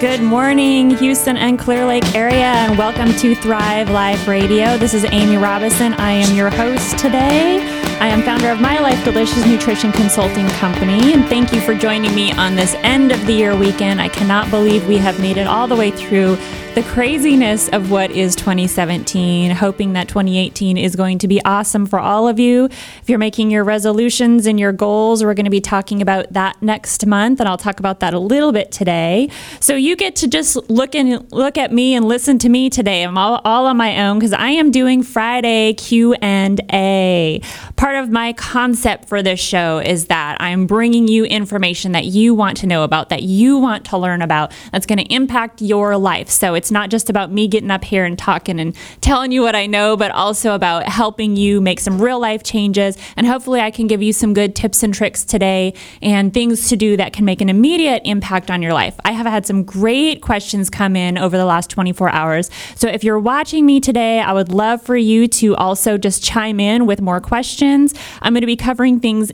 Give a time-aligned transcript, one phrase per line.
[0.00, 4.76] Good morning, Houston and Clear Lake area, and welcome to Thrive Life Radio.
[4.76, 5.94] This is Amy Robison.
[5.94, 7.73] I am your host today.
[8.00, 12.14] I am founder of My Life Delicious Nutrition Consulting Company, and thank you for joining
[12.14, 14.00] me on this end of the year weekend.
[14.00, 16.36] I cannot believe we have made it all the way through
[16.74, 22.00] the craziness of what is 2017, hoping that 2018 is going to be awesome for
[22.00, 22.64] all of you.
[22.64, 26.60] If you're making your resolutions and your goals, we're going to be talking about that
[26.60, 29.30] next month, and I'll talk about that a little bit today.
[29.60, 33.04] So you get to just look and look at me and listen to me today.
[33.04, 37.40] I'm all, all on my own because I am doing Friday Q and A.
[37.84, 42.32] Part of my concept for this show is that I'm bringing you information that you
[42.32, 45.98] want to know about, that you want to learn about, that's going to impact your
[45.98, 46.30] life.
[46.30, 49.54] So it's not just about me getting up here and talking and telling you what
[49.54, 52.96] I know, but also about helping you make some real life changes.
[53.18, 56.76] And hopefully, I can give you some good tips and tricks today and things to
[56.76, 58.98] do that can make an immediate impact on your life.
[59.04, 62.50] I have had some great questions come in over the last 24 hours.
[62.76, 66.58] So if you're watching me today, I would love for you to also just chime
[66.58, 67.73] in with more questions.
[68.22, 69.32] I'm going to be covering things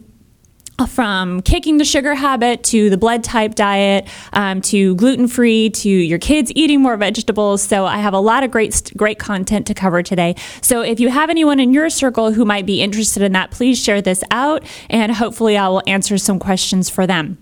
[0.89, 5.91] from kicking the sugar habit to the blood type diet um, to gluten free to
[5.91, 7.63] your kids eating more vegetables.
[7.63, 10.37] So I have a lot of great great content to cover today.
[10.63, 13.79] So if you have anyone in your circle who might be interested in that, please
[13.79, 17.37] share this out, and hopefully I will answer some questions for them.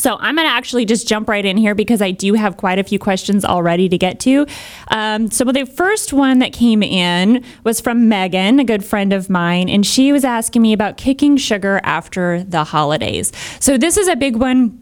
[0.00, 2.78] So I'm going to actually just jump right in here because I do have quite
[2.78, 4.46] a few questions already to get to.
[4.88, 9.28] Um, so the first one that came in was from Megan, a good friend of
[9.28, 13.30] mine, and she was asking me about kicking sugar after the holidays.
[13.60, 14.79] So this is a big one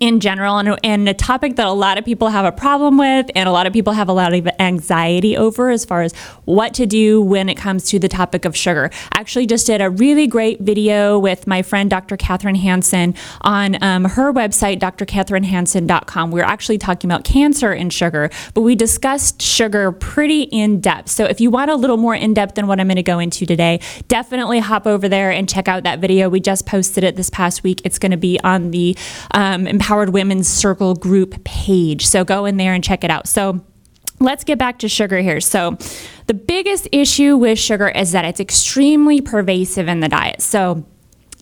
[0.00, 3.30] in general and, and a topic that a lot of people have a problem with
[3.34, 6.74] and a lot of people have a lot of anxiety over as far as what
[6.74, 8.90] to do when it comes to the topic of sugar.
[9.12, 12.16] I actually just did a really great video with my friend Dr.
[12.16, 16.30] Catherine Hanson on um, her website, drcatherinehanson.com.
[16.30, 21.08] We are actually talking about cancer and sugar, but we discussed sugar pretty in depth.
[21.08, 23.18] So if you want a little more in depth than what I'm going to go
[23.18, 26.28] into today, definitely hop over there and check out that video.
[26.28, 27.80] We just posted it this past week.
[27.84, 28.96] It's going to be on the
[29.32, 32.04] um, Empowered Women's Circle group page.
[32.04, 33.28] So go in there and check it out.
[33.28, 33.64] So
[34.18, 35.40] let's get back to sugar here.
[35.40, 35.78] So
[36.26, 40.42] the biggest issue with sugar is that it's extremely pervasive in the diet.
[40.42, 40.84] So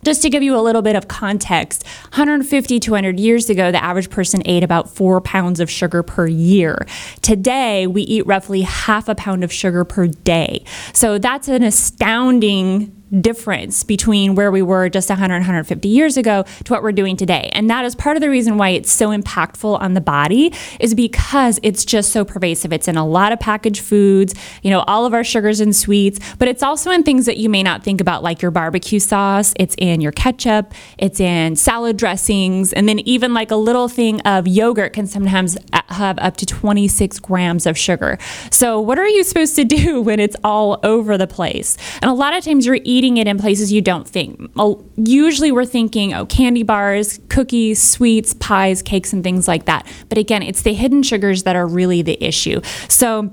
[0.05, 4.11] just to give you a little bit of context, 150, 200 years ago, the average
[4.11, 6.85] person ate about four pounds of sugar per year.
[7.23, 10.63] Today, we eat roughly half a pound of sugar per day.
[10.93, 16.73] So that's an astounding difference between where we were just 100 150 years ago to
[16.73, 17.49] what we're doing today.
[17.53, 20.93] And that is part of the reason why it's so impactful on the body is
[20.93, 22.73] because it's just so pervasive.
[22.73, 26.19] It's in a lot of packaged foods you know all of our sugars and sweets
[26.37, 29.53] but it's also in things that you may not think about like your barbecue sauce.
[29.57, 30.73] It's in your ketchup.
[30.97, 32.73] It's in salad dressings.
[32.73, 36.45] And then even like a little thing of yogurt can sometimes uh, have up to
[36.45, 38.17] 26 grams of sugar.
[38.51, 41.77] So what are you supposed to do when it's all over the place?
[42.01, 44.51] And a lot of times you're eating eating it in places you don't think.
[44.95, 49.85] Usually we're thinking, oh, candy bars, cookies, sweets, pies, cakes, and things like that.
[50.09, 52.59] But again, it's the hidden sugars that are really the issue.
[52.89, 53.31] So,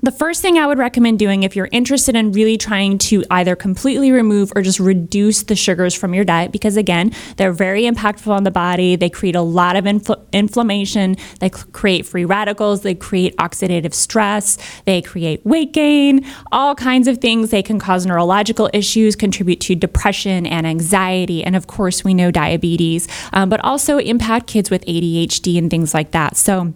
[0.00, 3.56] the first thing I would recommend doing if you're interested in really trying to either
[3.56, 8.30] completely remove or just reduce the sugars from your diet, because again, they're very impactful
[8.30, 8.94] on the body.
[8.94, 11.16] They create a lot of infl- inflammation.
[11.40, 12.82] They create free radicals.
[12.82, 14.56] They create oxidative stress.
[14.84, 17.50] They create weight gain, all kinds of things.
[17.50, 21.42] They can cause neurological issues, contribute to depression and anxiety.
[21.42, 25.92] And of course, we know diabetes, um, but also impact kids with ADHD and things
[25.92, 26.36] like that.
[26.36, 26.72] So,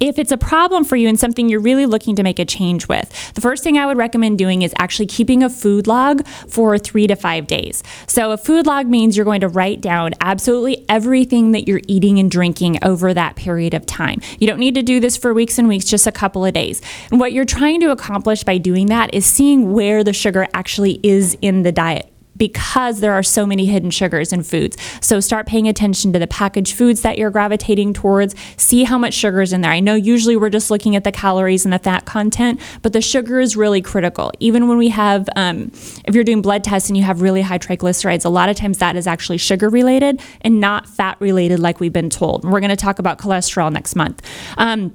[0.00, 2.88] if it's a problem for you and something you're really looking to make a change
[2.88, 6.78] with, the first thing I would recommend doing is actually keeping a food log for
[6.78, 7.82] three to five days.
[8.06, 12.18] So, a food log means you're going to write down absolutely everything that you're eating
[12.18, 14.20] and drinking over that period of time.
[14.38, 16.80] You don't need to do this for weeks and weeks, just a couple of days.
[17.10, 21.00] And what you're trying to accomplish by doing that is seeing where the sugar actually
[21.02, 24.76] is in the diet because there are so many hidden sugars in foods.
[25.00, 28.34] So start paying attention to the packaged foods that you're gravitating towards.
[28.56, 29.70] See how much sugar is in there.
[29.70, 33.00] I know usually we're just looking at the calories and the fat content, but the
[33.00, 34.32] sugar is really critical.
[34.40, 35.70] Even when we have, um,
[36.04, 38.78] if you're doing blood tests and you have really high triglycerides, a lot of times
[38.78, 42.44] that is actually sugar related and not fat related like we've been told.
[42.44, 44.22] We're going to talk about cholesterol next month.
[44.56, 44.92] Um,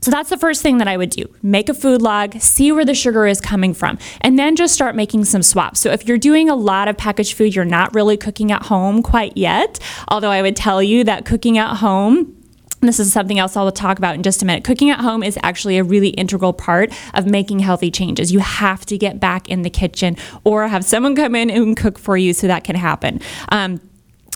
[0.00, 1.24] so that's the first thing that I would do.
[1.42, 4.94] Make a food log, see where the sugar is coming from, and then just start
[4.94, 5.80] making some swaps.
[5.80, 9.02] So if you're doing a lot of packaged food, you're not really cooking at home
[9.02, 9.78] quite yet,
[10.08, 12.36] although I would tell you that cooking at home
[12.82, 14.62] this is something else I'll talk about in just a minute.
[14.62, 18.32] Cooking at home is actually a really integral part of making healthy changes.
[18.32, 21.98] You have to get back in the kitchen or have someone come in and cook
[21.98, 23.20] for you so that can happen.
[23.50, 23.80] Um,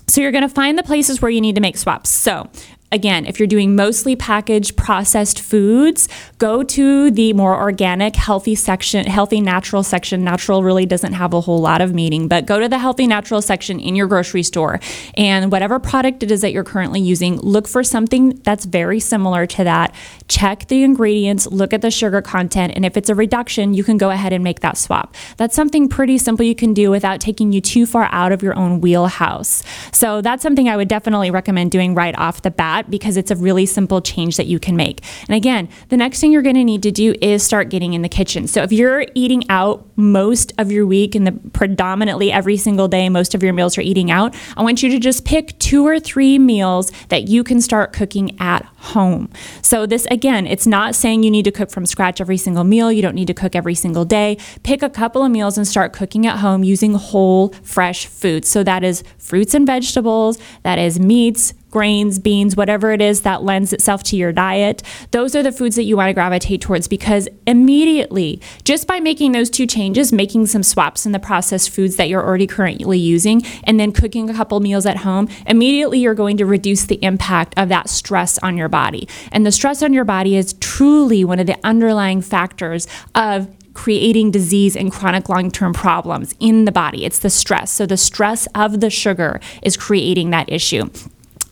[0.06, 2.10] so you're going to find the places where you need to make swaps.
[2.10, 2.48] So
[2.92, 6.08] again, if you're doing mostly packaged processed foods,
[6.38, 10.25] go to the more organic, healthy section, healthy natural section.
[10.25, 13.40] Natural really doesn't have a whole lot of meaning, but go to the healthy natural
[13.42, 14.81] section in your grocery store
[15.14, 19.46] and whatever product it is that you're currently using, look for something that's very similar
[19.46, 19.94] to that.
[20.28, 23.98] Check the ingredients, look at the sugar content, and if it's a reduction, you can
[23.98, 25.14] go ahead and make that swap.
[25.37, 28.56] That's something pretty simple you can do without taking you too far out of your
[28.56, 29.62] own wheelhouse.
[29.92, 33.36] So that's something I would definitely recommend doing right off the bat because it's a
[33.36, 35.02] really simple change that you can make.
[35.28, 38.02] And again, the next thing you're going to need to do is start getting in
[38.02, 38.46] the kitchen.
[38.46, 43.08] So if you're eating out most of your week and the predominantly every single day,
[43.08, 45.98] most of your meals are eating out, I want you to just pick two or
[45.98, 49.28] three meals that you can start cooking at home.
[49.62, 52.92] So this again, it's not saying you need to cook from scratch every single meal.
[52.92, 54.38] You don't need to cook every single day.
[54.62, 58.48] Pick a couple of meals and start cooking at home using whole, fresh foods.
[58.48, 63.43] So that is fruits and vegetables, that is meats, grains, beans, whatever it is that
[63.43, 66.88] lends itself to your diet, those are the foods that you want to gravitate towards
[66.88, 71.96] because immediately, just by making those two changes, making some swaps in the processed foods
[71.96, 76.14] that you're already currently using, and then cooking a couple meals at home, immediately you're
[76.14, 79.08] going to reduce the impact of that stress on your body.
[79.32, 84.31] And the stress on your body is truly one of the underlying factors of creating
[84.31, 87.05] disease and chronic long term problems in the body.
[87.05, 87.70] It's the stress.
[87.70, 90.90] So, the stress of the sugar is creating that issue.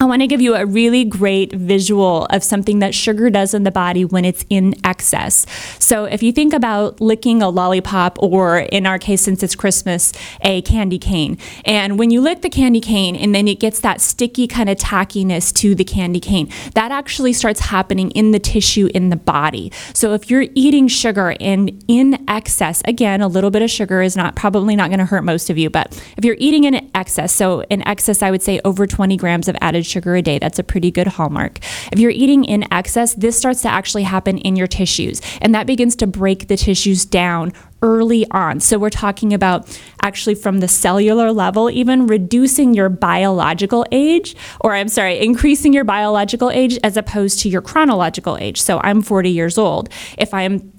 [0.00, 3.65] I want to give you a really great visual of something that sugar does in
[3.65, 5.45] the body when it's in excess.
[5.81, 10.12] So, if you think about licking a lollipop, or in our case, since it's Christmas,
[10.43, 14.00] a candy cane, and when you lick the candy cane and then it gets that
[14.00, 18.89] sticky kind of tackiness to the candy cane, that actually starts happening in the tissue
[18.95, 19.73] in the body.
[19.95, 24.17] So, if you're eating sugar and in excess, again, a little bit of sugar is
[24.17, 27.33] not probably not going to hurt most of you, but if you're eating in excess,
[27.33, 30.38] so in excess, I would say over 20 grams of added sugar a day.
[30.38, 31.58] That's a pretty good hallmark.
[31.90, 35.67] If you're eating in excess, this starts to actually happen in your tissues, and that
[35.67, 37.52] begins to break the tissues down
[37.82, 38.61] early on.
[38.61, 44.75] So we're talking about actually from the cellular level, even reducing your biological age, or
[44.75, 48.61] I'm sorry, increasing your biological age as opposed to your chronological age.
[48.61, 49.90] So I'm 40 years old.
[50.17, 50.73] If I'm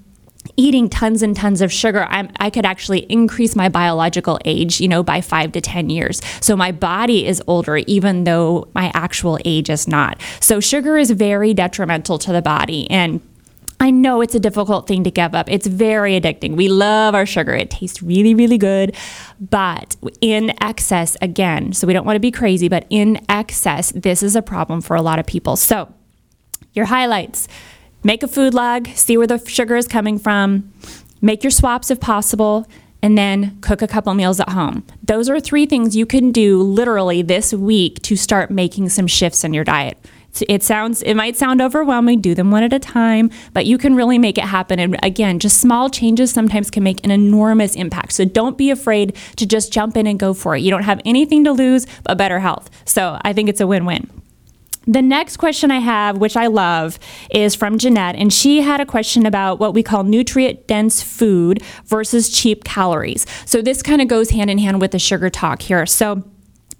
[0.56, 4.88] eating tons and tons of sugar, I'm, i could actually increase my biological age, you
[4.88, 6.20] know, by five to 10 years.
[6.40, 10.20] So my body is older, even though my actual age is not.
[10.40, 12.90] So sugar is very detrimental to the body.
[12.90, 13.20] And
[13.82, 15.50] I know it's a difficult thing to give up.
[15.50, 16.54] It's very addicting.
[16.54, 17.54] We love our sugar.
[17.54, 18.94] It tastes really, really good.
[19.40, 24.22] But in excess, again, so we don't want to be crazy, but in excess, this
[24.22, 25.56] is a problem for a lot of people.
[25.56, 25.92] So,
[26.74, 27.48] your highlights
[28.02, 30.72] make a food log, see where the sugar is coming from,
[31.20, 32.66] make your swaps if possible,
[33.02, 34.84] and then cook a couple meals at home.
[35.02, 39.44] Those are three things you can do literally this week to start making some shifts
[39.44, 39.98] in your diet.
[40.48, 43.96] It sounds it might sound overwhelming, do them one at a time, but you can
[43.96, 48.12] really make it happen and again, just small changes sometimes can make an enormous impact.
[48.12, 50.60] So don't be afraid to just jump in and go for it.
[50.60, 52.70] You don't have anything to lose but better health.
[52.84, 54.19] So I think it's a win-win.
[54.90, 56.98] The next question I have, which I love,
[57.30, 61.62] is from Jeanette, and she had a question about what we call nutrient dense food
[61.86, 63.24] versus cheap calories.
[63.46, 65.86] So this kind of goes hand in hand with the sugar talk here.
[65.86, 66.24] So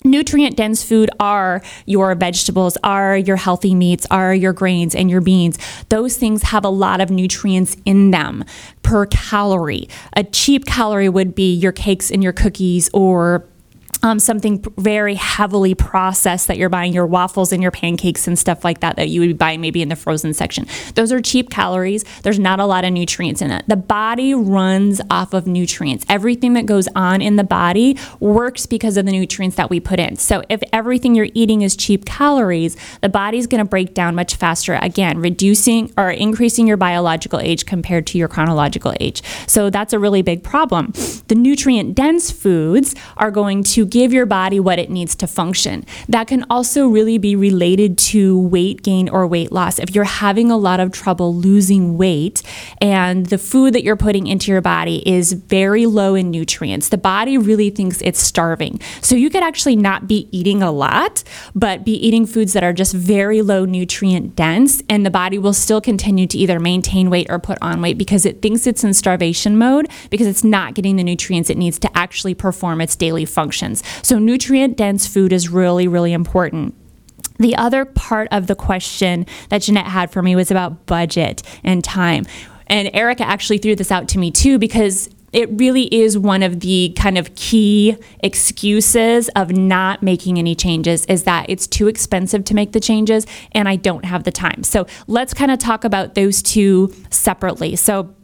[0.02, 5.20] Nutrient dense food are your vegetables, are your healthy meats, are your grains and your
[5.20, 5.58] beans.
[5.90, 8.42] Those things have a lot of nutrients in them
[8.82, 9.90] per calorie.
[10.14, 13.46] A cheap calorie would be your cakes and your cookies or
[14.02, 18.64] um, something very heavily processed that you're buying your waffles and your pancakes and stuff
[18.64, 20.66] like that that you would buy maybe in the frozen section.
[20.94, 22.04] Those are cheap calories.
[22.22, 23.64] There's not a lot of nutrients in it.
[23.68, 26.06] The body runs off of nutrients.
[26.08, 30.00] Everything that goes on in the body works because of the nutrients that we put
[30.00, 30.16] in.
[30.16, 34.36] So if everything you're eating is cheap calories, the body's going to break down much
[34.36, 34.78] faster.
[34.80, 39.22] Again, reducing or increasing your biological age compared to your chronological age.
[39.46, 40.92] So that's a really big problem.
[41.28, 45.84] The nutrient dense foods are going to give your body what it needs to function.
[46.08, 49.78] That can also really be related to weight gain or weight loss.
[49.78, 52.42] If you're having a lot of trouble losing weight
[52.80, 56.98] and the food that you're putting into your body is very low in nutrients, the
[56.98, 58.80] body really thinks it's starving.
[59.00, 62.72] So you could actually not be eating a lot, but be eating foods that are
[62.72, 67.26] just very low nutrient dense, and the body will still continue to either maintain weight
[67.30, 70.96] or put on weight because it thinks it's in starvation mode because it's not getting
[70.96, 73.79] the nutrients it needs to actually perform its daily functions.
[74.02, 76.74] So, nutrient dense food is really, really important.
[77.38, 81.82] The other part of the question that Jeanette had for me was about budget and
[81.82, 82.26] time.
[82.66, 86.60] And Erica actually threw this out to me too because it really is one of
[86.60, 92.44] the kind of key excuses of not making any changes is that it's too expensive
[92.44, 94.62] to make the changes and I don't have the time.
[94.62, 97.76] So let's kind of talk about those two separately.
[97.76, 98.14] So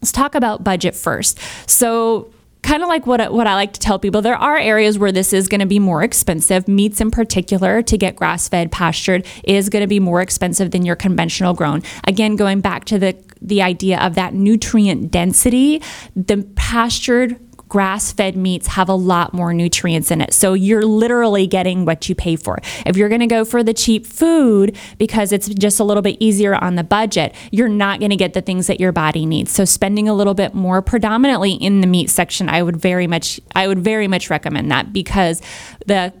[0.00, 1.38] let's talk about budget first.
[1.68, 5.12] So kind of like what, what I like to tell people, there are areas where
[5.12, 6.68] this is going to be more expensive.
[6.68, 10.84] Meats, in particular, to get grass fed, pastured, is going to be more expensive than
[10.84, 11.82] your conventional grown.
[12.06, 15.82] Again, going back to the the idea of that nutrient density,
[16.14, 17.36] the pastured
[17.72, 20.34] grass fed meats have a lot more nutrients in it.
[20.34, 22.58] So you're literally getting what you pay for.
[22.84, 26.18] If you're going to go for the cheap food because it's just a little bit
[26.20, 29.52] easier on the budget, you're not going to get the things that your body needs.
[29.52, 33.40] So spending a little bit more predominantly in the meat section, I would very much
[33.54, 35.40] I would very much recommend that because
[35.86, 36.12] the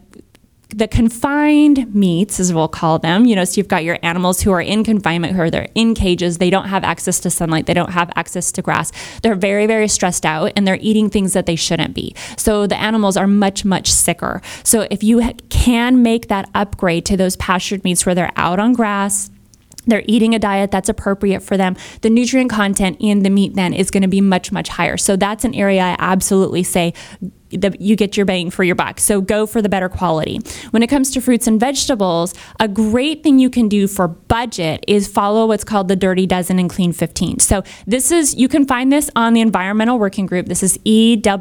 [0.74, 4.50] the confined meats, as we'll call them, you know, so you've got your animals who
[4.52, 7.74] are in confinement, who are they're in cages, they don't have access to sunlight, they
[7.74, 8.90] don't have access to grass.
[9.22, 12.14] They're very, very stressed out and they're eating things that they shouldn't be.
[12.36, 14.40] So the animals are much, much sicker.
[14.64, 18.72] So if you can make that upgrade to those pastured meats where they're out on
[18.72, 19.30] grass,
[19.86, 21.76] they're eating a diet that's appropriate for them.
[22.02, 24.96] The nutrient content in the meat then is going to be much, much higher.
[24.96, 26.94] So that's an area I absolutely say
[27.52, 29.00] the, you get your bang for your buck.
[29.00, 30.40] So go for the better quality.
[30.70, 34.84] When it comes to fruits and vegetables, a great thing you can do for budget
[34.88, 37.38] is follow what's called the Dirty Dozen and Clean 15.
[37.40, 40.46] So this is you can find this on the Environmental Working Group.
[40.46, 41.38] This is ewg.org,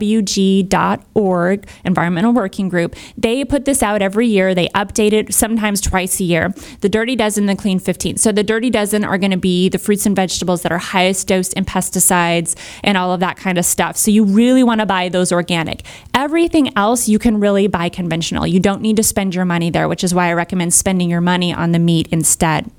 [1.86, 2.96] Environmental Working Group.
[3.18, 4.54] They put this out every year.
[4.54, 6.54] They update it sometimes twice a year.
[6.82, 8.18] The Dirty Dozen, the Clean 15.
[8.18, 11.28] So the Dirty Dozen are going to be the fruits and vegetables that are highest
[11.28, 13.98] dosed in pesticides and all of that kind of stuff.
[13.98, 15.84] So you really want to buy those organic.
[16.14, 18.46] Everything else you can really buy conventional.
[18.46, 21.22] You don't need to spend your money there, which is why I recommend spending your
[21.22, 22.70] money on the meat instead.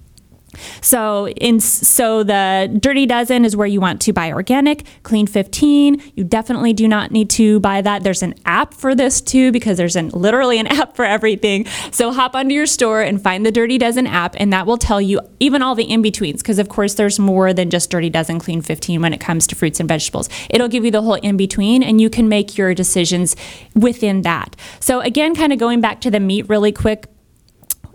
[0.80, 6.02] So in so the dirty dozen is where you want to buy organic, clean 15.
[6.14, 8.02] You definitely do not need to buy that.
[8.02, 11.66] There's an app for this too because there's an literally an app for everything.
[11.90, 15.00] So hop onto your store and find the Dirty Dozen app and that will tell
[15.00, 18.62] you even all the in-betweens because of course there's more than just Dirty Dozen clean
[18.62, 20.28] 15 when it comes to fruits and vegetables.
[20.50, 23.37] It'll give you the whole in-between and you can make your decisions
[23.75, 24.56] within that.
[24.80, 27.06] So again kind of going back to the meat really quick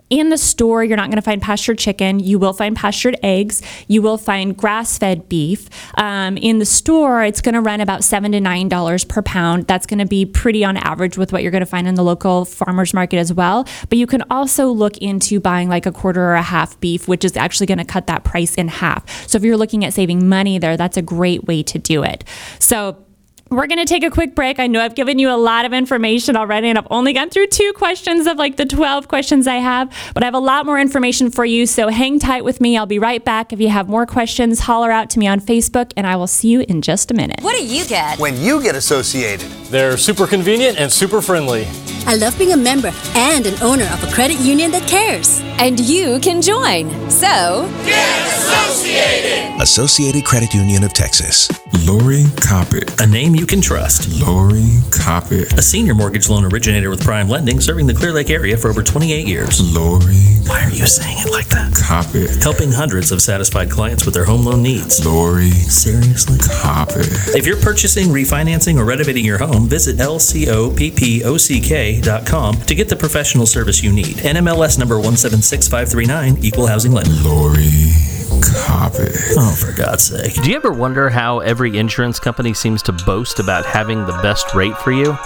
[0.10, 2.20] in the store, you're not going to find pastured chicken.
[2.20, 3.62] You will find pastured eggs.
[3.88, 5.70] You will find grass fed beef.
[5.98, 9.68] Um, in the store, it's going to run about seven to nine dollars per pound.
[9.68, 12.04] That's going to be pretty on average with what you're going to find in the
[12.04, 13.68] local farmers market as well.
[13.90, 17.26] But you can also look into buying like a quarter or a half beef, which
[17.26, 19.28] is actually going to cut that price in half.
[19.28, 22.24] So if you're looking at saving money there, that's a great way to do it.
[22.60, 23.04] So
[23.50, 24.60] we're going to take a quick break.
[24.60, 27.48] I know I've given you a lot of information already, and I've only gone through
[27.48, 30.80] two questions of like the 12 questions I have, but I have a lot more
[30.80, 31.66] information for you.
[31.66, 32.78] So hang tight with me.
[32.78, 33.54] I'll be right back.
[33.54, 36.50] If you have more questions, holler out to me on Facebook, and I will see
[36.50, 37.40] you in just a minute.
[37.42, 39.48] What do you get when you get associated?
[39.70, 41.68] They're super convenient and super friendly.
[42.06, 45.42] I love being a member and an owner of a credit union that cares.
[45.60, 46.90] And you can join.
[47.10, 49.62] So, get associated!
[49.62, 51.50] Associated Credit Union of Texas.
[51.86, 53.04] Lori Coppock.
[53.04, 54.10] A name you can trust.
[54.26, 55.54] Lori Coppock.
[55.58, 58.82] A senior mortgage loan originator with Prime Lending serving the Clear Lake area for over
[58.82, 59.62] 28 years.
[59.74, 60.16] Lori.
[60.48, 61.74] Why are you saying it like that?
[61.74, 62.42] Coppock.
[62.42, 65.06] Helping hundreds of satisfied clients with their home loan needs.
[65.06, 65.52] Lori.
[65.52, 66.38] Seriously?
[66.38, 67.36] Coppock.
[67.36, 73.84] If you're purchasing, refinancing, or renovating your home, visit lcoppock.com to get the professional service
[73.84, 74.16] you need.
[74.18, 77.12] NMLS number 176539, Equal Housing Lender.
[77.24, 78.17] Lori.
[78.30, 79.16] Coppock.
[79.38, 80.34] Oh, for God's sake.
[80.42, 84.54] Do you ever wonder how every insurance company seems to boast about having the best
[84.54, 85.18] rate for you?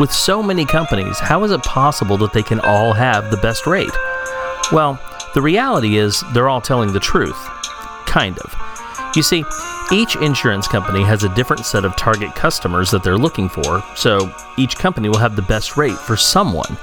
[0.00, 3.66] With so many companies, how is it possible that they can all have the best
[3.66, 3.92] rate?
[4.72, 5.00] Well,
[5.34, 7.38] the reality is they're all telling the truth.
[8.06, 8.54] Kind of.
[9.14, 9.44] You see,
[9.92, 14.34] each insurance company has a different set of target customers that they're looking for, so
[14.56, 16.78] each company will have the best rate for someone.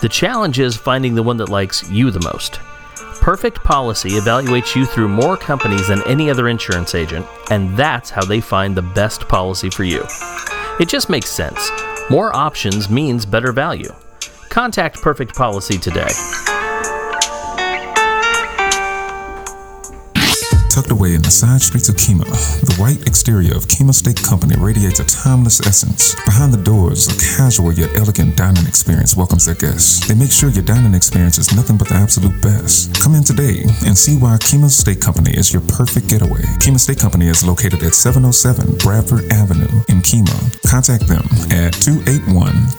[0.00, 2.58] The challenge is finding the one that likes you the most.
[3.20, 8.24] Perfect Policy evaluates you through more companies than any other insurance agent, and that's how
[8.24, 10.04] they find the best policy for you.
[10.80, 11.70] It just makes sense.
[12.08, 13.94] More options means better value.
[14.48, 16.08] Contact Perfect Policy today.
[20.80, 22.24] Tucked away in the side streets of Kemah,
[22.64, 26.16] the white exterior of Kemah Steak Company radiates a timeless essence.
[26.24, 30.08] Behind the doors, a casual yet elegant dining experience welcomes their guests.
[30.08, 32.94] They make sure your dining experience is nothing but the absolute best.
[32.96, 36.40] Come in today and see why Kemah Steak Company is your perfect getaway.
[36.64, 40.64] Kemah Steak Company is located at 707 Bradford Avenue in Kemah.
[40.64, 41.76] Contact them at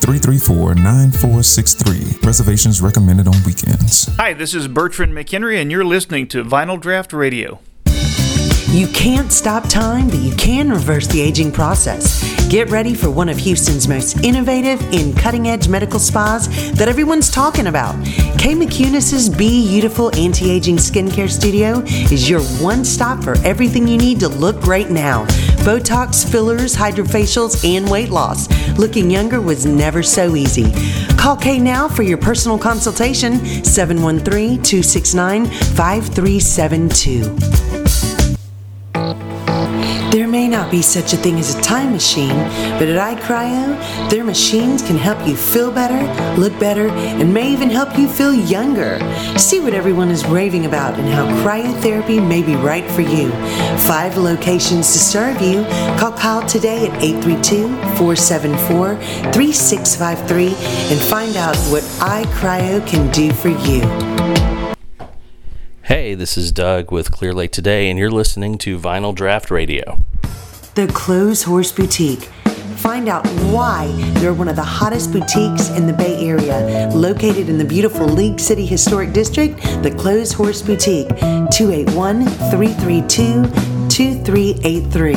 [0.01, 2.25] 281-334-9463.
[2.25, 4.09] Reservations recommended on weekends.
[4.17, 7.61] Hi, this is Bertrand McHenry, and you're listening to Vinyl Draught Radio.
[8.71, 12.23] You can't stop time, but you can reverse the aging process.
[12.47, 17.29] Get ready for one of Houston's most innovative and cutting edge medical spas that everyone's
[17.29, 17.93] talking about.
[18.39, 23.97] Kay McCunis's Be Beautiful Anti Aging Skincare Studio is your one stop for everything you
[23.97, 25.25] need to look great now.
[25.65, 28.47] Botox, fillers, hydrofacials, and weight loss.
[28.77, 30.71] Looking younger was never so easy.
[31.17, 37.80] Call Kay now for your personal consultation 713 269 5372.
[40.11, 42.35] There may not be such a thing as a time machine,
[42.77, 46.01] but at iCryo, their machines can help you feel better,
[46.37, 48.99] look better, and may even help you feel younger.
[49.37, 53.31] See what everyone is raving about and how cryotherapy may be right for you.
[53.87, 55.63] Five locations to serve you.
[55.97, 58.97] Call Kyle today at 832 474
[59.31, 60.47] 3653
[60.91, 64.70] and find out what iCryo can do for you.
[65.91, 69.97] Hey, this is Doug with Clear Lake Today, and you're listening to Vinyl Draught Radio.
[70.73, 72.29] The Clothes Horse Boutique.
[72.77, 76.89] Find out why they're one of the hottest boutiques in the Bay Area.
[76.93, 83.43] Located in the beautiful League City Historic District, the Clothes Horse Boutique, 281 332
[83.89, 85.15] 2383.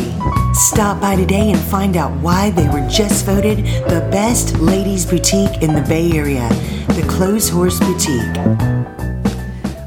[0.55, 5.63] Stop by today and find out why they were just voted the best ladies' boutique
[5.63, 6.49] in the Bay Area.
[6.89, 9.04] The Clothes Horse Boutique.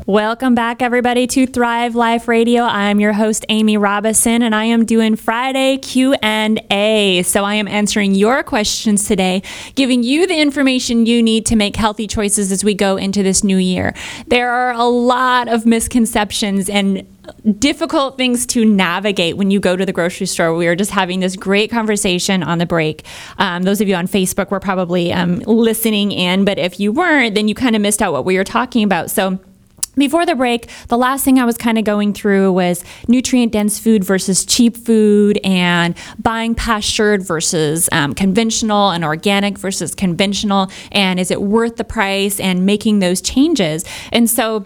[0.08, 2.64] Welcome back, everybody, to Thrive Life Radio.
[2.64, 7.24] I'm your host, Amy Robison, and I am doing Friday Q and A.
[7.24, 9.44] So I am answering your questions today,
[9.76, 13.44] giving you the information you need to make healthy choices as we go into this
[13.44, 13.94] new year.
[14.28, 17.06] There are a lot of misconceptions and
[17.60, 20.56] difficult things to navigate when you go to the grocery store.
[20.56, 23.06] We were just having this great conversation on the break.
[23.40, 27.36] Um, those of you on Facebook were probably um, listening in, but if you weren't,
[27.36, 29.12] then you kind of missed out what we were talking about.
[29.12, 29.42] So
[29.98, 33.80] before the break, the last thing I was kind of going through was nutrient dense
[33.80, 40.72] food versus cheap food and buying pastured versus um, conventional and organic versus conventional.
[40.92, 43.84] And is it worth the price and making those changes?
[44.12, 44.66] And so,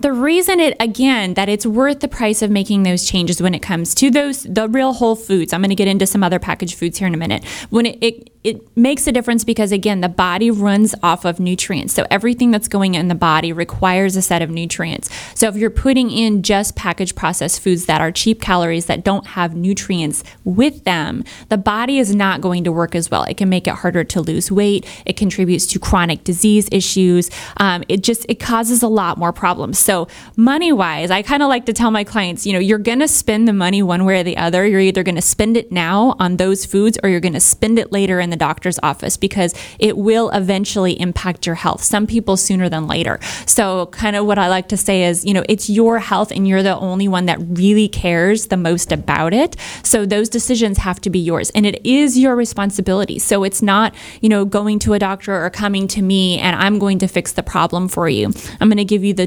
[0.00, 3.60] the reason it again that it's worth the price of making those changes when it
[3.60, 5.52] comes to those the real whole foods.
[5.52, 7.44] I'm going to get into some other packaged foods here in a minute.
[7.68, 11.92] When it, it it makes a difference because again the body runs off of nutrients.
[11.92, 15.10] So everything that's going in the body requires a set of nutrients.
[15.34, 19.26] So if you're putting in just packaged processed foods that are cheap calories that don't
[19.28, 23.24] have nutrients with them the body is not going to work as well.
[23.24, 24.86] It can make it harder to lose weight.
[25.04, 27.30] It contributes to chronic disease issues.
[27.58, 29.78] Um, it just it causes a lot more problems.
[29.78, 29.89] So
[30.36, 33.08] money wise i kind of like to tell my clients you know you're going to
[33.08, 36.14] spend the money one way or the other you're either going to spend it now
[36.18, 39.54] on those foods or you're going to spend it later in the doctor's office because
[39.78, 41.82] it will eventually impact your health.
[41.82, 43.18] Some people sooner than later.
[43.46, 46.46] So, kind of what I like to say is, you know, it's your health and
[46.46, 49.56] you're the only one that really cares the most about it.
[49.82, 53.18] So, those decisions have to be yours and it is your responsibility.
[53.18, 56.78] So, it's not, you know, going to a doctor or coming to me and I'm
[56.78, 58.32] going to fix the problem for you.
[58.60, 59.26] I'm going to give you the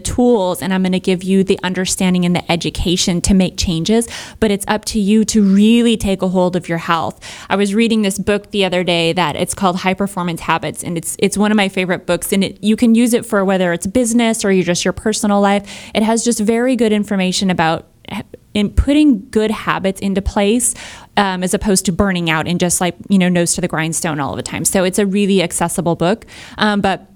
[0.62, 4.08] and I'm going to give you the understanding and the education to make changes,
[4.40, 7.20] but it's up to you to really take a hold of your health.
[7.50, 10.84] I was reading this book the other day day that it's called High Performance Habits,
[10.84, 12.32] and it's it's one of my favorite books.
[12.32, 15.42] And it, you can use it for whether it's business or you just your personal
[15.42, 15.64] life.
[15.94, 17.88] It has just very good information about
[18.54, 20.76] in putting good habits into place
[21.18, 24.20] um, as opposed to burning out and just like you know nose to the grindstone
[24.20, 26.26] all the time so it's a really accessible book
[26.58, 27.10] um, but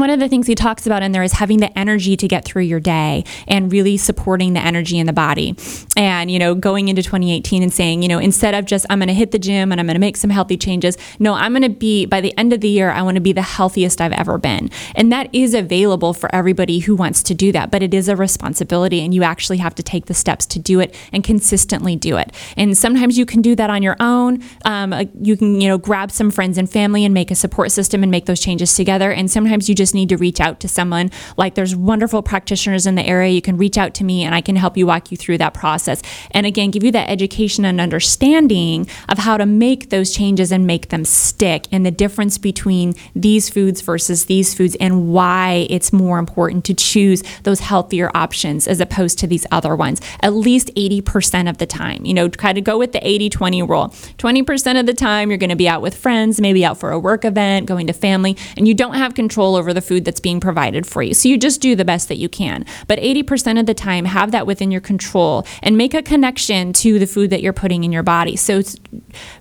[0.00, 2.44] one of the things he talks about in there is having the energy to get
[2.44, 5.54] through your day and really supporting the energy in the body.
[5.96, 9.08] And, you know, going into 2018 and saying, you know, instead of just, I'm going
[9.08, 11.62] to hit the gym and I'm going to make some healthy changes, no, I'm going
[11.62, 14.12] to be, by the end of the year, I want to be the healthiest I've
[14.12, 14.70] ever been.
[14.94, 18.16] And that is available for everybody who wants to do that, but it is a
[18.16, 22.16] responsibility and you actually have to take the steps to do it and consistently do
[22.16, 22.32] it.
[22.56, 24.42] And sometimes you can do that on your own.
[24.64, 28.02] Um, you can, you know, grab some friends and family and make a support system
[28.02, 29.12] and make those changes together.
[29.12, 31.10] And sometimes you just just need to reach out to someone.
[31.36, 33.32] Like there's wonderful practitioners in the area.
[33.32, 35.52] You can reach out to me and I can help you walk you through that
[35.52, 36.00] process.
[36.30, 40.64] And again, give you that education and understanding of how to make those changes and
[40.64, 45.92] make them stick and the difference between these foods versus these foods and why it's
[45.92, 50.00] more important to choose those healthier options as opposed to these other ones.
[50.20, 53.62] At least 80% of the time, you know, try to go with the 80 20
[53.64, 53.88] rule.
[53.88, 56.98] 20% of the time, you're going to be out with friends, maybe out for a
[56.98, 60.20] work event, going to family, and you don't have control over the the food that's
[60.20, 61.14] being provided for you.
[61.14, 62.66] So you just do the best that you can.
[62.86, 66.98] But 80% of the time, have that within your control and make a connection to
[66.98, 68.36] the food that you're putting in your body.
[68.36, 68.62] So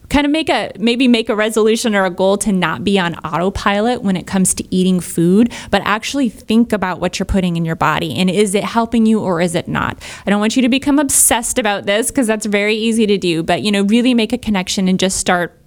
[0.09, 3.15] kind of make a maybe make a resolution or a goal to not be on
[3.19, 7.65] autopilot when it comes to eating food, but actually think about what you're putting in
[7.65, 10.01] your body and is it helping you or is it not?
[10.25, 13.43] I don't want you to become obsessed about this because that's very easy to do,
[13.43, 15.58] but you know, really make a connection and just start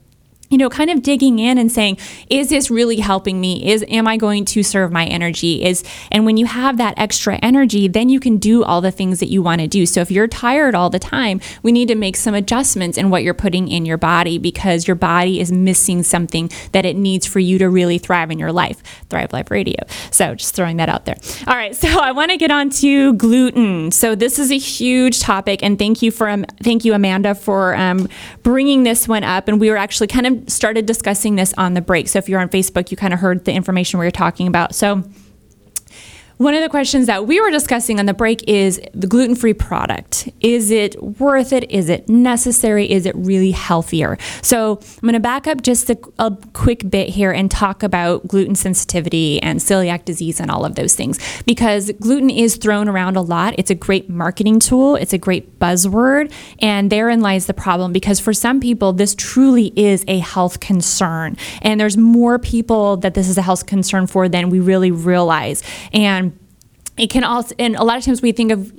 [0.52, 1.96] you know kind of digging in and saying
[2.28, 3.68] is this really helping me?
[3.72, 5.64] Is am i going to serve my energy?
[5.64, 9.18] Is and when you have that extra energy then you can do all the things
[9.20, 9.86] that you want to do.
[9.86, 13.22] So if you're tired all the time we need to make some adjustments in what
[13.22, 17.38] you're putting in your body because your body is missing something that it needs for
[17.38, 18.82] you to really thrive in your life.
[19.08, 19.82] Thrive life radio.
[20.10, 21.16] So just throwing that out there.
[21.46, 21.74] All right.
[21.74, 23.90] So i want to get on to gluten.
[23.90, 27.74] So this is a huge topic and thank you for um, thank you amanda for
[27.74, 28.06] um,
[28.42, 29.48] bringing this one up.
[29.48, 32.08] And we were actually kind of started discussing this on the break.
[32.08, 34.74] So if you're on Facebook, you kind of heard the information we were talking about.
[34.74, 35.04] So
[36.38, 39.54] one of the questions that we were discussing on the break is the gluten free
[39.54, 40.28] product.
[40.40, 41.70] Is it worth it?
[41.70, 42.90] Is it necessary?
[42.90, 44.18] Is it really healthier?
[44.40, 48.26] So, I'm going to back up just a, a, quick bit here and talk about
[48.26, 53.16] gluten sensitivity and celiac disease and all of those things because gluten is thrown around
[53.16, 53.54] a lot.
[53.58, 58.20] It's a great marketing tool, it's a great buzzword, and therein lies the problem because
[58.20, 61.36] for some people, this truly is a health concern.
[61.62, 65.62] And there's more people that this is a health concern for than we really realize.
[65.92, 66.31] And
[66.96, 68.72] it can also, and a lot of times we think of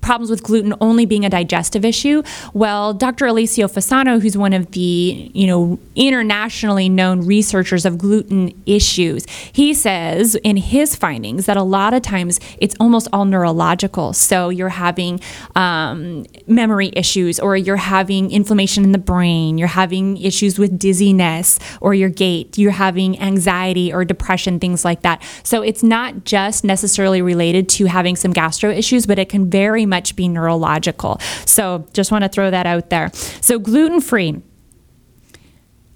[0.00, 2.22] problems with gluten only being a digestive issue.
[2.52, 3.26] Well, Dr.
[3.26, 9.74] Alessio Fasano, who's one of the you know internationally known researchers of gluten issues, he
[9.74, 14.12] says in his findings that a lot of times it's almost all neurological.
[14.12, 15.20] So you're having
[15.54, 21.58] um, memory issues, or you're having inflammation in the brain, you're having issues with dizziness
[21.80, 25.22] or your gait, you're having anxiety or depression, things like that.
[25.42, 29.85] So it's not just necessarily related to having some gastro issues, but it can very
[29.86, 31.18] much be neurological.
[31.46, 33.10] So just want to throw that out there.
[33.40, 34.42] So gluten free.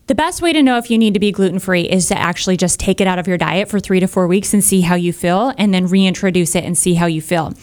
[0.07, 2.57] The best way to know if you need to be gluten free is to actually
[2.57, 4.97] just take it out of your diet for three to four weeks and see how
[4.97, 7.55] you feel, and then reintroduce it and see how you feel.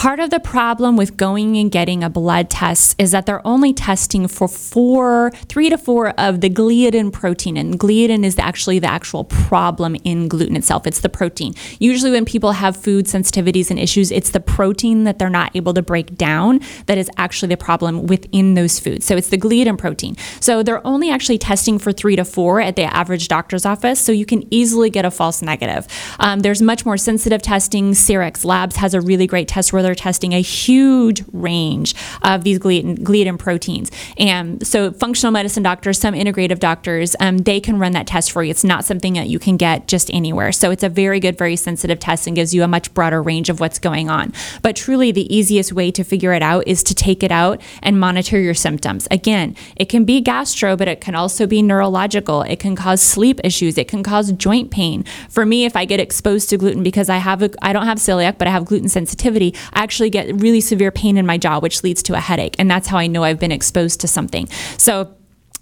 [0.00, 3.74] Part of the problem with going and getting a blood test is that they're only
[3.74, 7.58] testing for four, three to four of the gliadin protein.
[7.58, 10.86] And gliadin is actually the actual problem in gluten itself.
[10.86, 11.52] It's the protein.
[11.80, 15.74] Usually, when people have food sensitivities and issues, it's the protein that they're not able
[15.74, 19.04] to break down that is actually the problem within those foods.
[19.04, 20.16] So it's the gliadin protein.
[20.40, 24.00] So they're only actually testing for three to four at the average doctor's office.
[24.00, 25.86] So you can easily get a false negative.
[26.18, 27.92] Um, there's much more sensitive testing.
[27.92, 32.58] Cyrex Labs has a really great test where they're testing a huge range of these
[32.58, 33.90] gliadin, gliadin proteins.
[34.18, 38.42] And so, functional medicine doctors, some integrative doctors, um, they can run that test for
[38.42, 38.50] you.
[38.50, 40.52] It's not something that you can get just anywhere.
[40.52, 43.48] So, it's a very good, very sensitive test and gives you a much broader range
[43.48, 44.32] of what's going on.
[44.62, 47.98] But truly, the easiest way to figure it out is to take it out and
[47.98, 49.06] monitor your symptoms.
[49.10, 52.42] Again, it can be gastro, but it can also be neurological.
[52.42, 53.78] It can cause sleep issues.
[53.78, 55.04] It can cause joint pain.
[55.28, 57.98] For me, if I get exposed to gluten because I have a, I don't have
[57.98, 61.82] celiac, but I have gluten sensitivity, actually get really severe pain in my jaw, which
[61.82, 62.54] leads to a headache.
[62.58, 64.46] And that's how I know I've been exposed to something.
[64.76, 65.14] So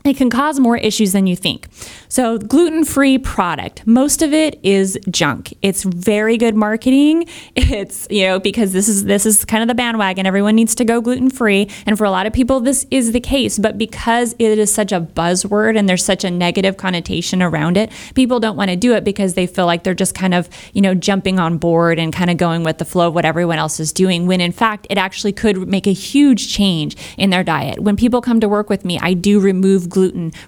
[0.09, 1.69] it can cause more issues than you think.
[2.09, 5.53] So, gluten free product, most of it is junk.
[5.63, 7.27] It's very good marketing.
[7.71, 10.25] It's, you know, because this is this is kind of the bandwagon.
[10.25, 11.69] Everyone needs to go gluten free.
[11.85, 13.59] And for a lot of people, this is the case.
[13.59, 17.91] But because it is such a buzzword and there's such a negative connotation around it,
[18.15, 20.81] people don't want to do it because they feel like they're just kind of, you
[20.81, 23.79] know, jumping on board and kind of going with the flow of what everyone else
[23.81, 24.27] is doing.
[24.27, 27.81] When in fact, it actually could make a huge change in their diet.
[27.81, 29.98] When people come to work with me, I do remove gluten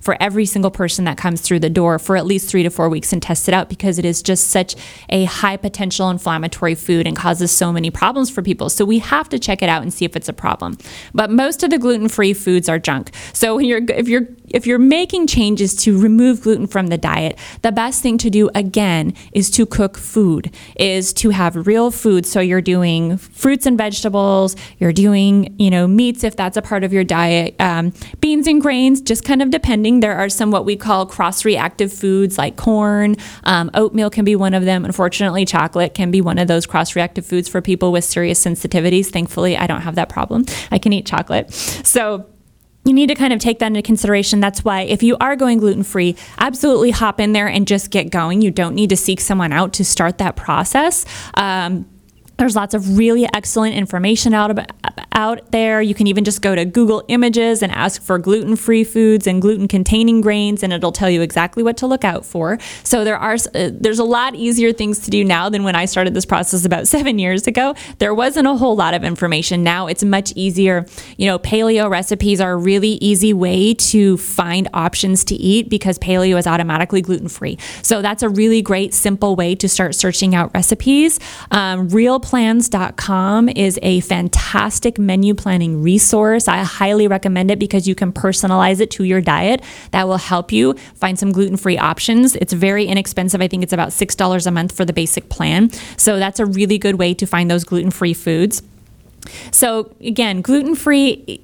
[0.01, 2.89] for every single person that comes through the door for at least three to four
[2.89, 4.77] weeks and test it out because it is just such
[5.09, 8.69] a high potential inflammatory food and causes so many problems for people.
[8.69, 10.79] So we have to check it out and see if it's a problem.
[11.15, 13.11] But most of the gluten-free foods are junk.
[13.33, 17.73] So you're if you're if you're making changes to remove gluten from the diet, the
[17.73, 22.27] best thing to do again is to cook food, is to have real food.
[22.27, 26.85] So you're doing fruits and vegetables, you're doing, you know, meats if that's a part
[26.85, 30.01] of your diet, um, beans and grains, just kind of depending.
[30.01, 34.37] There are some what we call cross reactive foods like corn, um, oatmeal can be
[34.37, 34.85] one of them.
[34.85, 39.07] Unfortunately, chocolate can be one of those cross reactive foods for people with serious sensitivities.
[39.07, 40.45] Thankfully, I don't have that problem.
[40.71, 41.53] I can eat chocolate.
[41.53, 42.27] So,
[42.85, 44.41] you need to kind of take that into consideration.
[44.41, 48.11] That's why if you are going gluten free, absolutely hop in there and just get
[48.11, 48.41] going.
[48.41, 51.05] You don't need to seek someone out to start that process.
[51.35, 51.87] Um,
[52.41, 54.71] There's lots of really excellent information out about,
[55.13, 55.83] out there.
[55.83, 60.23] You can even just go to Google Images and ask for gluten-free foods and gluten-containing
[60.23, 62.59] grains, and it'll tell you exactly what to look out for.
[62.83, 65.85] So there are uh, there's a lot easier things to do now than when I
[65.85, 67.75] started this process about seven years ago.
[67.99, 69.63] There wasn't a whole lot of information.
[69.63, 70.87] Now it's much easier.
[71.19, 75.99] You know, paleo recipes are a really easy way to find options to eat because
[75.99, 77.59] paleo is automatically gluten-free.
[77.83, 81.21] So that's a really great, simple way to start searching out recipes.
[81.51, 86.49] Um, real mealplans.com is a fantastic menu planning resource.
[86.49, 89.63] I highly recommend it because you can personalize it to your diet.
[89.91, 92.37] That will help you find some gluten free options.
[92.37, 93.41] It's very inexpensive.
[93.41, 95.71] I think it's about $6 a month for the basic plan.
[95.97, 98.63] So that's a really good way to find those gluten free foods.
[99.51, 101.41] So, again, gluten free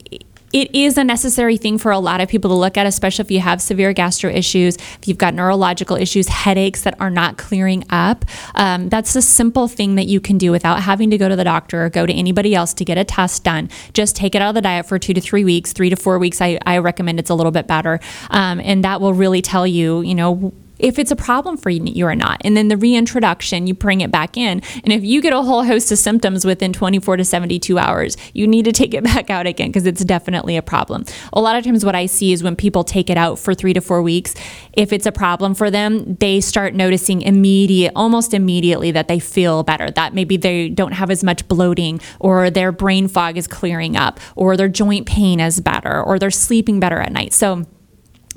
[0.56, 3.30] it is a necessary thing for a lot of people to look at, especially if
[3.30, 7.84] you have severe gastro issues, if you've got neurological issues, headaches that are not clearing
[7.90, 8.24] up.
[8.54, 11.44] Um, that's a simple thing that you can do without having to go to the
[11.44, 13.68] doctor or go to anybody else to get a test done.
[13.92, 16.18] Just take it out of the diet for two to three weeks, three to four
[16.18, 16.40] weeks.
[16.40, 18.00] I, I recommend it's a little bit better.
[18.30, 22.06] Um, and that will really tell you, you know, if it's a problem for you
[22.06, 22.40] or not.
[22.44, 24.62] And then the reintroduction, you bring it back in.
[24.84, 28.46] And if you get a whole host of symptoms within 24 to 72 hours, you
[28.46, 31.04] need to take it back out again because it's definitely a problem.
[31.32, 33.72] A lot of times, what I see is when people take it out for three
[33.72, 34.34] to four weeks,
[34.72, 39.62] if it's a problem for them, they start noticing immediate, almost immediately that they feel
[39.62, 43.96] better, that maybe they don't have as much bloating or their brain fog is clearing
[43.96, 47.32] up or their joint pain is better or they're sleeping better at night.
[47.32, 47.66] So,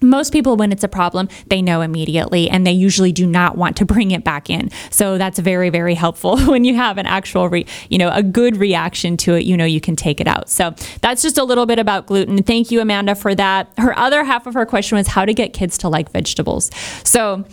[0.01, 3.77] most people when it's a problem they know immediately and they usually do not want
[3.77, 4.69] to bring it back in.
[4.89, 8.57] So that's very very helpful when you have an actual re, you know a good
[8.57, 10.49] reaction to it you know you can take it out.
[10.49, 12.41] So that's just a little bit about gluten.
[12.43, 13.71] Thank you amanda for that.
[13.77, 16.69] Her other half of her question was how to get kids to like vegetables.
[17.03, 17.45] So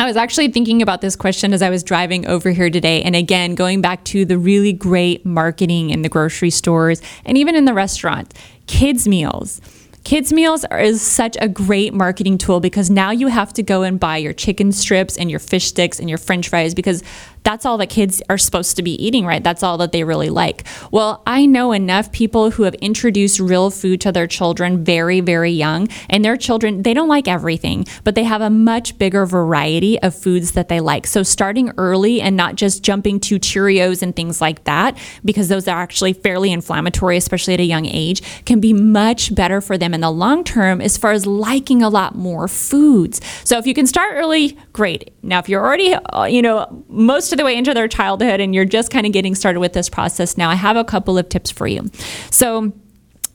[0.00, 3.02] I was actually thinking about this question as I was driving over here today.
[3.02, 7.54] And again, going back to the really great marketing in the grocery stores and even
[7.54, 8.32] in the restaurant,
[8.66, 9.60] kids' meals
[10.04, 13.82] Kids meals are, is such a great marketing tool because now you have to go
[13.82, 17.02] and buy your chicken strips and your fish sticks and your french fries because
[17.42, 19.42] that's all that kids are supposed to be eating, right?
[19.42, 20.66] That's all that they really like.
[20.90, 25.50] Well, I know enough people who have introduced real food to their children very, very
[25.50, 30.00] young, and their children, they don't like everything, but they have a much bigger variety
[30.02, 31.06] of foods that they like.
[31.06, 35.66] So starting early and not just jumping to Cheerios and things like that, because those
[35.66, 39.94] are actually fairly inflammatory, especially at a young age, can be much better for them
[39.94, 43.20] in the long term as far as liking a lot more foods.
[43.44, 45.12] So if you can start early, great.
[45.22, 48.40] Now, if you're already, uh, you know, most most of the way into their childhood
[48.40, 51.16] and you're just kind of getting started with this process now, I have a couple
[51.16, 51.88] of tips for you.
[52.32, 52.72] So,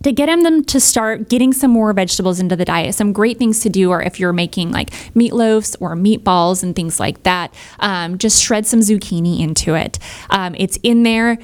[0.03, 3.61] to get them to start getting some more vegetables into the diet, some great things
[3.61, 8.17] to do are if you're making like meatloaves or meatballs and things like that, um,
[8.17, 9.97] just shred some zucchini into it.
[10.29, 11.39] Um, it's in there.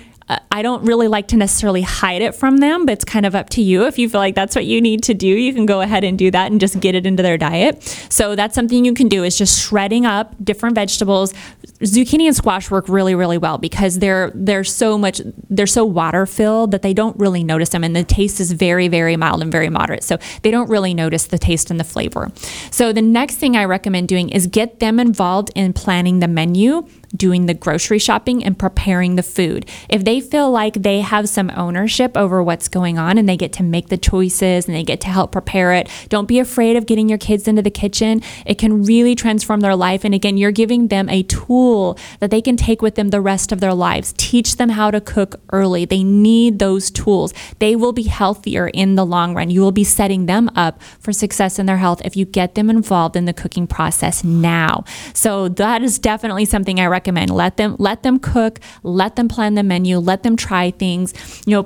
[0.50, 3.50] I don't really like to necessarily hide it from them, but it's kind of up
[3.52, 3.86] to you.
[3.86, 6.18] If you feel like that's what you need to do, you can go ahead and
[6.18, 7.82] do that and just get it into their diet.
[8.10, 11.34] So that's something you can do is just shredding up different vegetables.
[11.82, 16.26] Zucchini and squash work really, really well because they're they're so much they're so water
[16.26, 19.52] filled that they don't really notice them, and the taste is very, very mild and
[19.52, 20.04] very moderate.
[20.04, 22.32] So they don't really notice the taste and the flavor.
[22.72, 26.88] So the next thing I recommend doing is get them involved in planning the menu
[27.16, 29.70] doing the grocery shopping and preparing the food.
[29.90, 33.54] If they feel like they have some ownership over what's going on and they get
[33.54, 36.86] to make the choices and they get to help prepare it, don't be afraid of
[36.86, 38.22] getting your kids into the kitchen.
[38.46, 40.04] It can really transform their life.
[40.04, 43.52] And again, you're giving them a tool that they can take with them the rest
[43.52, 44.14] of their lives.
[44.18, 45.86] Teach them how to cook early.
[45.86, 47.34] They need those tools.
[47.60, 49.50] They will be healthier in the long run.
[49.50, 52.70] You will be setting them up for success in their health if you get them
[52.70, 54.84] involved in the cooking process now.
[55.14, 57.32] So that is definitely something I recommend recommend.
[57.32, 61.14] Let them let them cook, let them plan the menu, let them try things.
[61.46, 61.66] You know,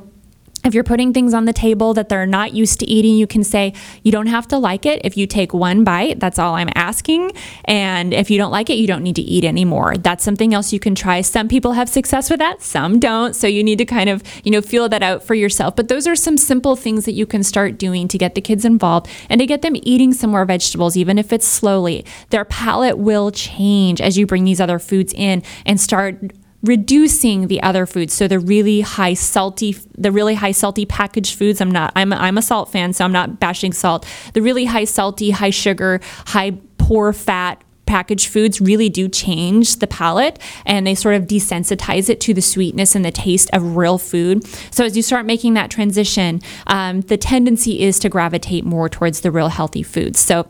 [0.65, 3.43] if you're putting things on the table that they're not used to eating, you can
[3.43, 3.73] say,
[4.03, 5.01] You don't have to like it.
[5.03, 7.31] If you take one bite, that's all I'm asking.
[7.65, 9.95] And if you don't like it, you don't need to eat anymore.
[9.97, 11.21] That's something else you can try.
[11.21, 13.35] Some people have success with that, some don't.
[13.35, 15.75] So you need to kind of, you know, feel that out for yourself.
[15.75, 18.65] But those are some simple things that you can start doing to get the kids
[18.65, 22.05] involved and to get them eating some more vegetables, even if it's slowly.
[22.31, 26.31] Their palate will change as you bring these other foods in and start
[26.65, 28.13] reducing the other foods.
[28.13, 31.61] So the really high salty, the really high salty packaged foods.
[31.61, 31.91] I'm not.
[31.95, 34.05] I'm I'm a salt fan, so I'm not bashing salt.
[34.33, 39.87] The really high salty, high sugar, high poor fat packaged foods really do change the
[39.87, 43.97] palate and they sort of desensitize it to the sweetness and the taste of real
[43.97, 44.45] food.
[44.73, 49.21] So, as you start making that transition, um, the tendency is to gravitate more towards
[49.21, 50.19] the real healthy foods.
[50.19, 50.49] So,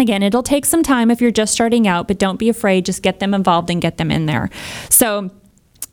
[0.00, 2.86] Again, it'll take some time if you're just starting out, but don't be afraid.
[2.86, 4.48] Just get them involved and get them in there.
[4.90, 5.32] So,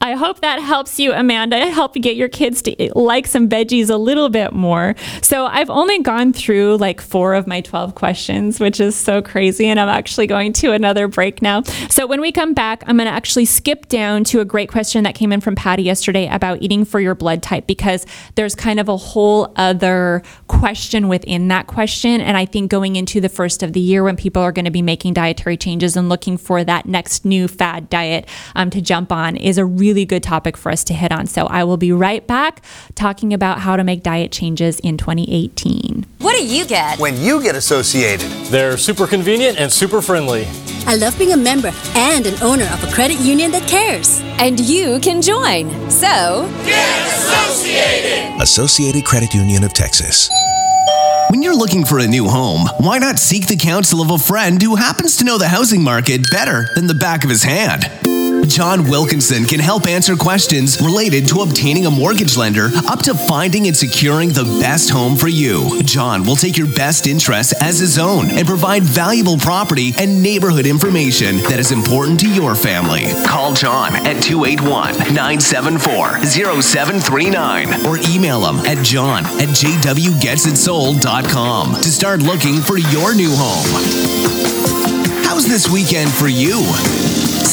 [0.00, 3.88] I hope that helps you, Amanda, help you get your kids to like some veggies
[3.88, 4.94] a little bit more.
[5.22, 9.66] So I've only gone through like four of my 12 questions, which is so crazy.
[9.66, 11.62] And I'm actually going to another break now.
[11.88, 15.04] So when we come back, I'm going to actually skip down to a great question
[15.04, 18.78] that came in from Patty yesterday about eating for your blood type because there's kind
[18.78, 22.20] of a whole other question within that question.
[22.20, 24.70] And I think going into the first of the year when people are going to
[24.70, 29.10] be making dietary changes and looking for that next new fad diet um, to jump
[29.10, 31.28] on is a really really good topic for us to hit on.
[31.28, 32.64] So I will be right back
[32.96, 36.04] talking about how to make diet changes in 2018.
[36.18, 38.28] What do you get when you get associated?
[38.50, 40.48] They're super convenient and super friendly.
[40.88, 44.20] I love being a member and an owner of a credit union that cares.
[44.40, 45.70] And you can join.
[45.88, 48.42] So, get associated!
[48.42, 50.28] Associated Credit Union of Texas.
[51.30, 54.60] When you're looking for a new home, why not seek the counsel of a friend
[54.60, 57.84] who happens to know the housing market better than the back of his hand?
[58.46, 63.66] John Wilkinson can help answer questions related to obtaining a mortgage lender up to finding
[63.66, 65.82] and securing the best home for you.
[65.82, 70.66] John will take your best interests as his own and provide valuable property and neighborhood
[70.66, 73.04] information that is important to your family.
[73.26, 82.20] Call John at 281 974 0739 or email him at john at jwgetsitsold.com to start
[82.22, 83.66] looking for your new home.
[85.24, 86.62] How's this weekend for you?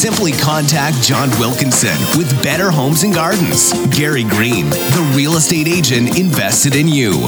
[0.04, 3.72] Simply contact John Wilkinson with Better Homes and Gardens.
[3.98, 7.26] Gary Greene, the real estate agent invested in you.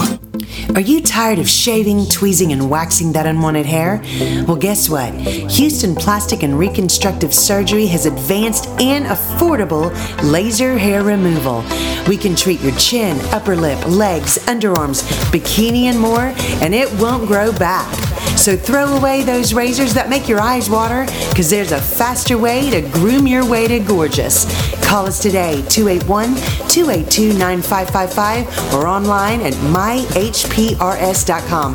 [0.76, 4.02] Are you tired of shaving, tweezing, and waxing that unwanted hair?
[4.46, 5.14] Well, guess what?
[5.14, 9.90] Houston Plastic and Reconstructive Surgery has advanced and affordable
[10.30, 11.64] laser hair removal.
[12.10, 17.26] We can treat your chin, upper lip, legs, underarms, bikini, and more, and it won't
[17.26, 18.15] grow back.
[18.38, 22.70] So throw away those razors that make your eyes water because there's a faster way
[22.70, 24.46] to groom your way to gorgeous.
[24.84, 26.36] Call us today, 281
[26.70, 30.16] 282 9555 or online at myhprs.com.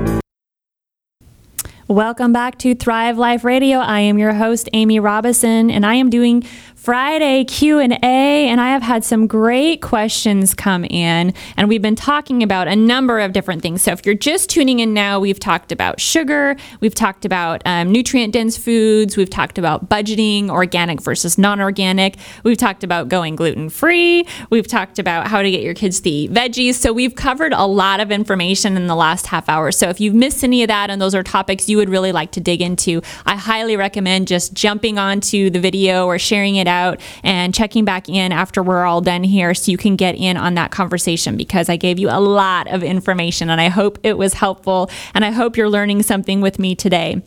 [1.89, 3.77] Welcome back to Thrive Life Radio.
[3.77, 6.43] I am your host Amy Robison and I am doing
[6.85, 12.43] Friday Q&A and I have had some great questions come in and we've been talking
[12.43, 13.81] about a number of different things.
[13.81, 17.91] So if you're just tuning in now, we've talked about sugar, we've talked about um,
[17.91, 23.71] nutrient dense foods, we've talked about budgeting, organic versus non-organic, we've talked about going gluten
[23.71, 26.75] free, we've talked about how to get your kids to eat veggies.
[26.75, 29.73] So we've covered a lot of information in the last half hour.
[29.73, 32.33] So if you've missed any of that and those are topics you would really like
[32.33, 36.74] to dig into, I highly recommend just jumping onto the video or sharing it out
[36.75, 40.37] out and checking back in after we're all done here so you can get in
[40.37, 44.19] on that conversation because I gave you a lot of information and I hope it
[44.19, 47.23] was helpful and I hope you're learning something with me today.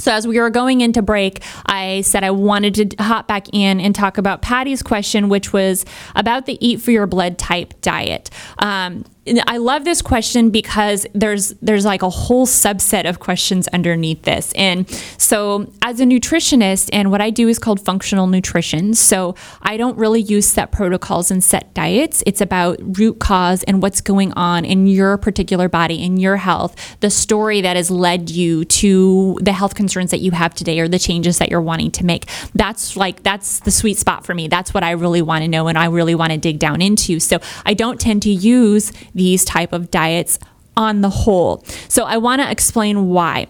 [0.00, 3.80] So, as we were going into break, I said I wanted to hop back in
[3.80, 5.84] and talk about Patty's question, which was
[6.16, 8.30] about the Eat for Your Blood type diet.
[8.58, 9.04] Um,
[9.46, 14.50] I love this question because there's there's like a whole subset of questions underneath this.
[14.54, 18.94] And so as a nutritionist and what I do is called functional nutrition.
[18.94, 22.22] So I don't really use set protocols and set diets.
[22.24, 26.74] It's about root cause and what's going on in your particular body in your health,
[27.00, 30.88] the story that has led you to the health concerns that you have today or
[30.88, 32.26] the changes that you're wanting to make.
[32.54, 34.48] That's like that's the sweet spot for me.
[34.48, 37.20] That's what I really want to know and I really want to dig down into.
[37.20, 40.38] So I don't tend to use these type of diets
[40.76, 41.64] on the whole.
[41.88, 43.48] So I want to explain why.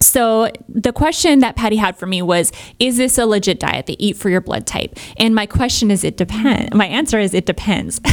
[0.00, 3.96] So the question that Patty had for me was, is this a legit diet they
[3.98, 4.96] eat for your blood type?
[5.16, 6.74] And my question is, it depends.
[6.74, 8.00] My answer is, it depends.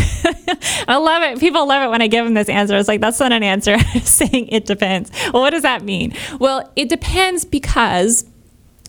[0.87, 1.39] I love it.
[1.39, 2.75] People love it when I give them this answer.
[2.75, 3.77] It's like, that's not an answer.
[4.01, 5.11] saying it depends.
[5.31, 6.13] Well, what does that mean?
[6.39, 8.25] Well, it depends because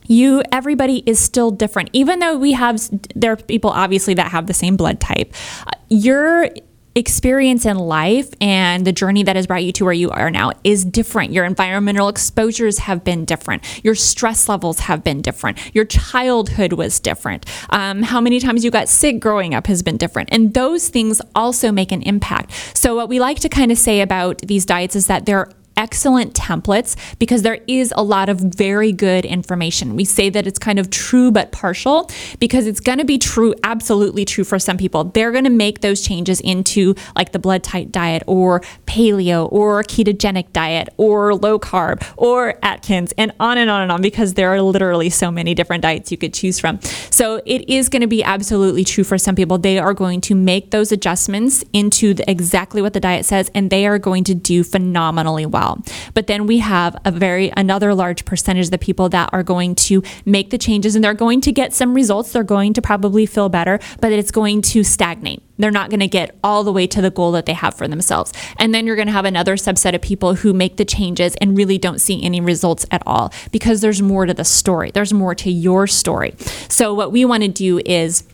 [0.09, 2.81] you everybody is still different even though we have
[3.17, 5.33] there are people obviously that have the same blood type
[5.67, 6.49] uh, your
[6.97, 10.51] experience in life and the journey that has brought you to where you are now
[10.65, 11.31] is different.
[11.31, 13.85] Your environmental exposures have been different.
[13.85, 15.59] Your stress levels have been different.
[15.75, 17.45] Your childhood was different.
[17.71, 20.31] Um, how many times you got sick growing up has been different.
[20.33, 22.53] And those things also make an impact.
[22.75, 26.35] So, what we like to kind of say about these diets is that they're excellent
[26.35, 29.97] templates because there is a lot of very good information.
[29.97, 32.11] We say that it's kind of true but partial
[32.41, 35.05] because it's going to be true, absolutely true for some people.
[35.05, 39.83] They're going to make those changes into like the blood type diet or paleo or
[39.83, 44.53] ketogenic diet or low carb or Atkins and on and on and on because there
[44.53, 46.81] are literally so many different diets you could choose from.
[47.11, 49.59] So it is going to be absolutely true for some people.
[49.59, 53.71] They are going to make those adjustments into the, exactly what the diet says and
[53.71, 55.83] they are going to do phenomenally well well.
[56.15, 59.75] But then we have a very another large percentage of the people that are going
[59.75, 62.33] to make the changes and they're going to get some results.
[62.33, 65.43] They're going to probably feel better, but it's going to stagnate.
[65.59, 67.89] They're not going to get all the way to the goal that they have for
[67.89, 68.33] themselves.
[68.59, 71.57] And then you're going to have another subset of people who make the changes and
[71.57, 74.91] really don't see any results at all because there's more to the story.
[74.91, 76.35] There's more to your story.
[76.69, 78.25] So what we want to do is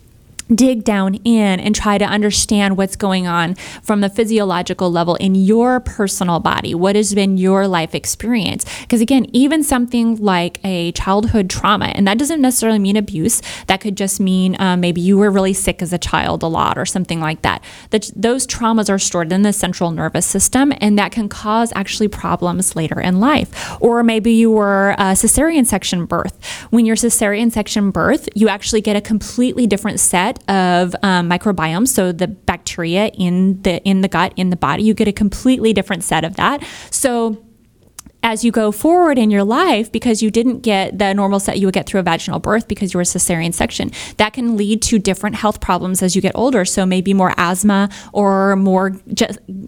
[0.54, 5.34] dig down in and try to understand what's going on from the physiological level in
[5.34, 6.74] your personal body.
[6.74, 8.64] What has been your life experience?
[8.82, 13.80] Because again, even something like a childhood trauma, and that doesn't necessarily mean abuse, that
[13.80, 16.86] could just mean um, maybe you were really sick as a child a lot or
[16.86, 17.62] something like that.
[17.90, 18.10] that.
[18.14, 22.76] Those traumas are stored in the central nervous system, and that can cause actually problems
[22.76, 23.80] later in life.
[23.80, 26.38] Or maybe you were a cesarean section birth.
[26.70, 31.86] When you're cesarean section birth, you actually get a completely different set of um, microbiome,
[31.86, 35.72] so the bacteria in the in the gut in the body, you get a completely
[35.72, 36.62] different set of that.
[36.90, 37.42] So
[38.22, 41.66] as you go forward in your life, because you didn't get the normal set you
[41.66, 44.80] would get through a vaginal birth because you were a cesarean section, that can lead
[44.82, 46.64] to different health problems as you get older.
[46.64, 48.96] So maybe more asthma or more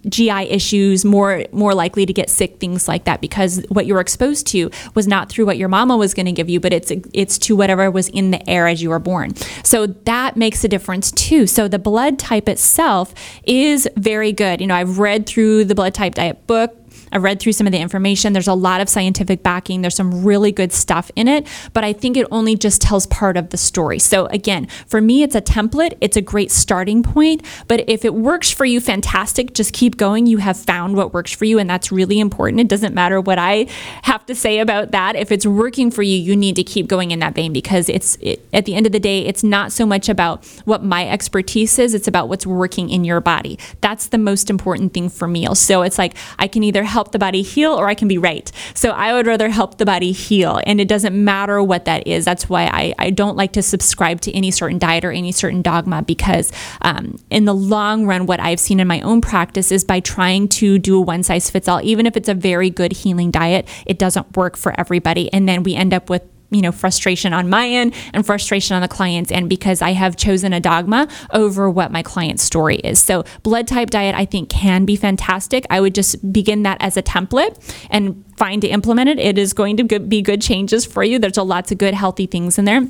[0.09, 4.01] GI issues, more more likely to get sick, things like that, because what you were
[4.01, 6.93] exposed to was not through what your mama was going to give you, but it's
[7.13, 9.35] it's to whatever was in the air as you were born.
[9.65, 11.47] So that makes a difference too.
[11.47, 14.61] So the blood type itself is very good.
[14.61, 16.77] You know, I've read through the blood type diet book
[17.15, 18.33] I read through some of the information.
[18.33, 19.83] There's a lot of scientific backing.
[19.83, 23.37] There's some really good stuff in it, but I think it only just tells part
[23.37, 24.01] of the story.
[24.01, 25.97] So again, for me, it's a template.
[26.01, 27.45] It's a great starting point.
[27.69, 29.55] But if it works for you, fantastic.
[29.55, 30.27] Just keep going.
[30.27, 32.61] You have found what works for you, and that's really important.
[32.61, 33.67] It doesn't matter what I
[34.03, 35.15] have to say about that.
[35.15, 38.17] If it's working for you, you need to keep going in that vein because it's
[38.21, 41.79] it, at the end of the day, it's not so much about what my expertise
[41.79, 41.95] is.
[41.95, 43.59] It's about what's working in your body.
[43.81, 45.47] That's the most important thing for me.
[45.55, 48.17] So it's like I can either help help the body heal or I can be
[48.17, 48.51] right.
[48.73, 50.61] So I would rather help the body heal.
[50.67, 52.25] And it doesn't matter what that is.
[52.25, 55.61] That's why I, I don't like to subscribe to any certain diet or any certain
[55.61, 56.51] dogma because
[56.81, 60.49] um, in the long run, what I've seen in my own practice is by trying
[60.61, 63.69] to do a one size fits all, even if it's a very good healing diet,
[63.85, 65.31] it doesn't work for everybody.
[65.31, 66.23] And then we end up with
[66.55, 70.17] you know frustration on my end and frustration on the client's end because I have
[70.17, 73.01] chosen a dogma over what my client's story is.
[73.01, 75.67] So blood type diet I think can be fantastic.
[75.71, 77.59] I would just begin that as a template
[77.91, 79.19] and find to implement it.
[79.19, 81.19] It is going to be good changes for you.
[81.19, 82.87] There's a lots of good healthy things in there.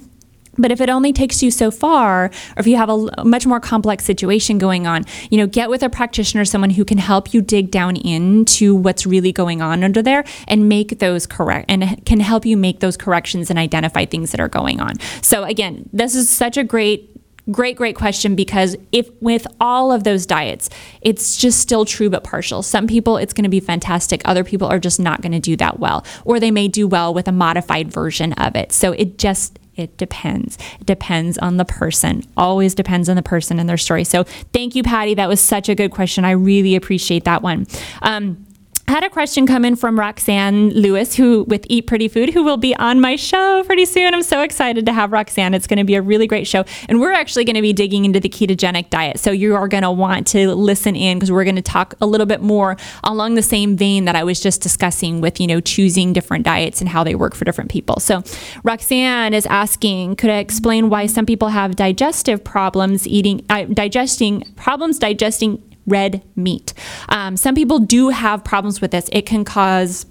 [0.56, 3.60] But if it only takes you so far, or if you have a much more
[3.60, 7.40] complex situation going on, you know, get with a practitioner, someone who can help you
[7.40, 12.20] dig down into what's really going on under there and make those correct and can
[12.20, 14.98] help you make those corrections and identify things that are going on.
[15.22, 17.10] So again, this is such a great
[17.50, 20.70] great great question because if with all of those diets
[21.02, 22.62] it's just still true but partial.
[22.62, 24.22] Some people it's going to be fantastic.
[24.24, 27.12] Other people are just not going to do that well or they may do well
[27.12, 28.72] with a modified version of it.
[28.72, 30.58] So it just it depends.
[30.80, 32.22] It depends on the person.
[32.36, 34.04] Always depends on the person and their story.
[34.04, 35.14] So thank you, Patty.
[35.14, 36.24] That was such a good question.
[36.24, 37.66] I really appreciate that one.
[38.02, 38.43] Um,
[38.86, 42.44] I had a question come in from Roxanne Lewis, who with Eat Pretty Food, who
[42.44, 44.12] will be on my show pretty soon.
[44.12, 45.54] I'm so excited to have Roxanne.
[45.54, 48.04] It's going to be a really great show, and we're actually going to be digging
[48.04, 49.18] into the ketogenic diet.
[49.18, 52.06] So you are going to want to listen in because we're going to talk a
[52.06, 55.60] little bit more along the same vein that I was just discussing with you know
[55.60, 58.00] choosing different diets and how they work for different people.
[58.00, 58.22] So
[58.64, 64.42] Roxanne is asking, could I explain why some people have digestive problems eating, uh, digesting
[64.56, 66.74] problems digesting red meat.
[67.08, 69.08] Um, some people do have problems with this.
[69.12, 70.06] It can cause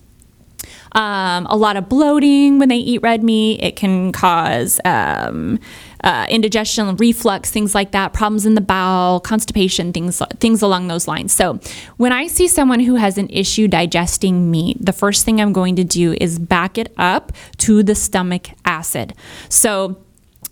[0.94, 3.62] um, a lot of bloating when they eat red meat.
[3.62, 5.60] It can cause um,
[6.04, 11.08] uh, indigestion, reflux, things like that, problems in the bowel, constipation, things things along those
[11.08, 11.32] lines.
[11.32, 11.60] So,
[11.98, 15.76] when I see someone who has an issue digesting meat, the first thing I'm going
[15.78, 19.14] to do is back it up to the stomach acid.
[19.50, 19.98] So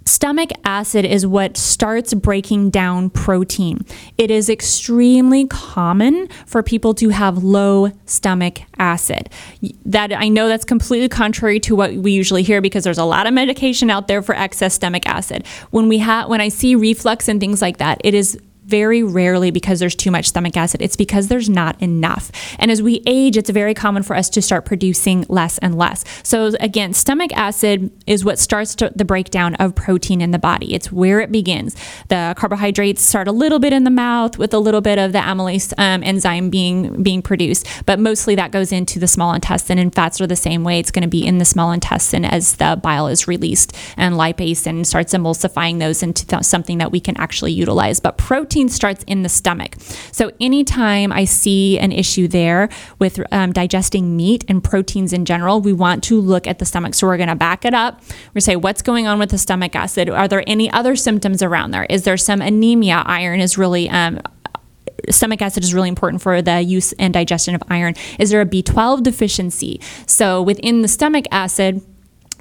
[0.06, 3.86] Stomach acid is what starts breaking down protein.
[4.18, 9.30] It is extremely common for people to have low stomach acid.
[9.86, 13.28] That I know that's completely contrary to what we usually hear because there's a lot
[13.28, 15.46] of medication out there for excess stomach acid.
[15.72, 18.40] When we have when I see reflux and things like that, it is
[18.72, 20.82] very rarely because there's too much stomach acid.
[20.82, 22.32] It's because there's not enough.
[22.58, 26.06] And as we age, it's very common for us to start producing less and less.
[26.24, 30.74] So, again, stomach acid is what starts the breakdown of protein in the body.
[30.74, 31.76] It's where it begins.
[32.08, 35.20] The carbohydrates start a little bit in the mouth with a little bit of the
[35.20, 39.78] amylase um, enzyme being being produced, but mostly that goes into the small intestine.
[39.78, 40.80] And fats are the same way.
[40.80, 44.66] It's going to be in the small intestine as the bile is released and lipase
[44.66, 48.00] and starts emulsifying those into th- something that we can actually utilize.
[48.00, 49.76] But protein protein starts in the stomach.
[50.12, 55.62] So anytime I see an issue there with um, digesting meat and proteins in general,
[55.62, 56.94] we want to look at the stomach.
[56.94, 58.02] So we're going to back it up.
[58.36, 60.10] To say, what's going on with the stomach acid?
[60.10, 61.86] Are there any other symptoms around there?
[61.90, 63.04] Is there some anemia?
[63.06, 64.20] Iron is really um,
[65.10, 67.96] stomach acid is really important for the use and digestion of iron.
[68.20, 69.82] Is there a B12 deficiency?
[70.06, 71.82] So within the stomach acid,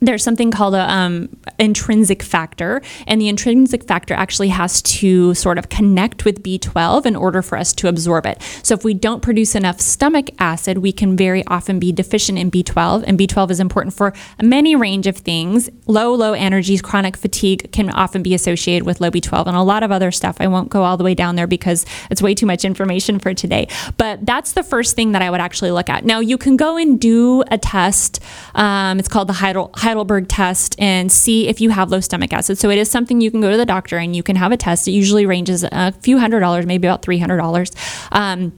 [0.00, 1.28] there's something called a um,
[1.58, 7.16] intrinsic factor, and the intrinsic factor actually has to sort of connect with B12 in
[7.16, 8.40] order for us to absorb it.
[8.62, 12.50] So if we don't produce enough stomach acid, we can very often be deficient in
[12.50, 15.68] B12, and B12 is important for many range of things.
[15.86, 19.82] Low, low energies, chronic fatigue can often be associated with low B12, and a lot
[19.82, 20.36] of other stuff.
[20.40, 23.34] I won't go all the way down there because it's way too much information for
[23.34, 23.68] today.
[23.98, 26.04] But that's the first thing that I would actually look at.
[26.04, 28.20] Now you can go and do a test.
[28.54, 32.58] Um, it's called the Heidel Heidelberg test and see if you have low stomach acid.
[32.58, 34.56] So it is something you can go to the doctor and you can have a
[34.56, 34.86] test.
[34.86, 37.72] It usually ranges a few hundred dollars, maybe about three hundred dollars.
[38.12, 38.52] Um,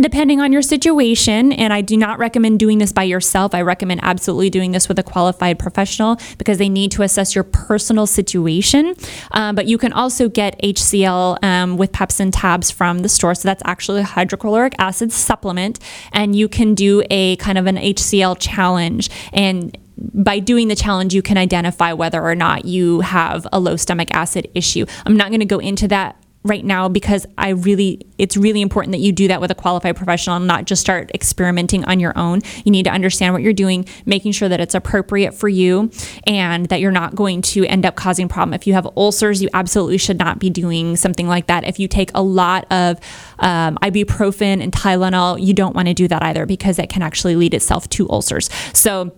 [0.00, 1.52] depending on your situation.
[1.52, 3.54] And I do not recommend doing this by yourself.
[3.54, 7.44] I recommend absolutely doing this with a qualified professional because they need to assess your
[7.44, 8.94] personal situation.
[9.32, 13.34] Um, but you can also get HCl um, with Pepsin tabs from the store.
[13.34, 15.78] So that's actually a hydrochloric acid supplement.
[16.12, 19.10] And you can do a kind of an HCl challenge.
[19.32, 23.76] And by doing the challenge, you can identify whether or not you have a low
[23.76, 24.86] stomach acid issue.
[25.06, 28.92] I'm not going to go into that right now because I really it's really important
[28.92, 32.16] that you do that with a qualified professional and not just start experimenting on your
[32.16, 32.40] own.
[32.64, 35.90] You need to understand what you're doing, making sure that it's appropriate for you
[36.26, 38.54] and that you're not going to end up causing problem.
[38.54, 41.64] If you have ulcers, you absolutely should not be doing something like that.
[41.64, 43.00] If you take a lot of
[43.38, 47.36] um, ibuprofen and Tylenol, you don't want to do that either because it can actually
[47.36, 48.48] lead itself to ulcers.
[48.74, 49.12] So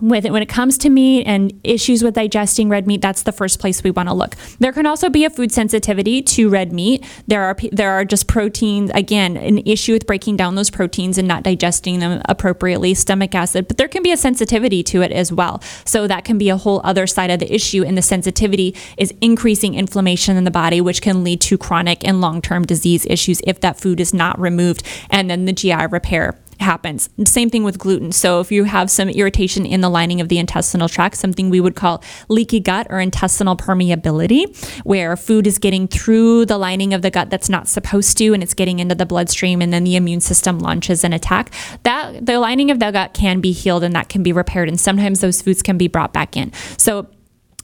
[0.00, 3.32] with it when it comes to meat and issues with digesting red meat that's the
[3.32, 4.36] first place we want to look.
[4.58, 7.04] There can also be a food sensitivity to red meat.
[7.26, 11.28] There are there are just proteins again an issue with breaking down those proteins and
[11.28, 15.32] not digesting them appropriately stomach acid but there can be a sensitivity to it as
[15.32, 15.62] well.
[15.84, 19.12] So that can be a whole other side of the issue and the sensitivity is
[19.20, 23.60] increasing inflammation in the body which can lead to chronic and long-term disease issues if
[23.60, 27.08] that food is not removed and then the GI repair happens.
[27.24, 28.12] Same thing with gluten.
[28.12, 31.60] So if you have some irritation in the lining of the intestinal tract, something we
[31.60, 34.44] would call leaky gut or intestinal permeability,
[34.84, 38.42] where food is getting through the lining of the gut that's not supposed to and
[38.42, 41.52] it's getting into the bloodstream and then the immune system launches an attack.
[41.82, 44.78] That the lining of the gut can be healed and that can be repaired and
[44.78, 46.52] sometimes those foods can be brought back in.
[46.76, 47.08] So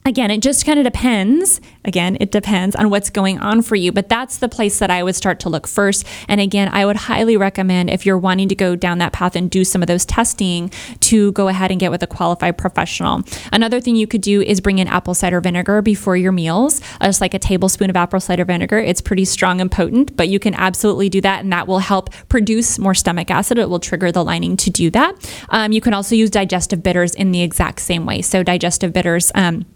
[0.07, 1.61] again, it just kind of depends.
[1.85, 5.03] Again, it depends on what's going on for you, but that's the place that I
[5.03, 6.07] would start to look first.
[6.29, 9.51] And again, I would highly recommend if you're wanting to go down that path and
[9.51, 13.23] do some of those testing to go ahead and get with a qualified professional.
[13.53, 17.07] Another thing you could do is bring in apple cider vinegar before your meals, uh,
[17.07, 18.79] just like a tablespoon of apple cider vinegar.
[18.79, 22.11] It's pretty strong and potent, but you can absolutely do that, and that will help
[22.29, 23.59] produce more stomach acid.
[23.59, 25.15] It will trigger the lining to do that.
[25.51, 28.23] Um, you can also use digestive bitters in the exact same way.
[28.23, 29.33] So, digestive bitters.
[29.35, 29.67] Um,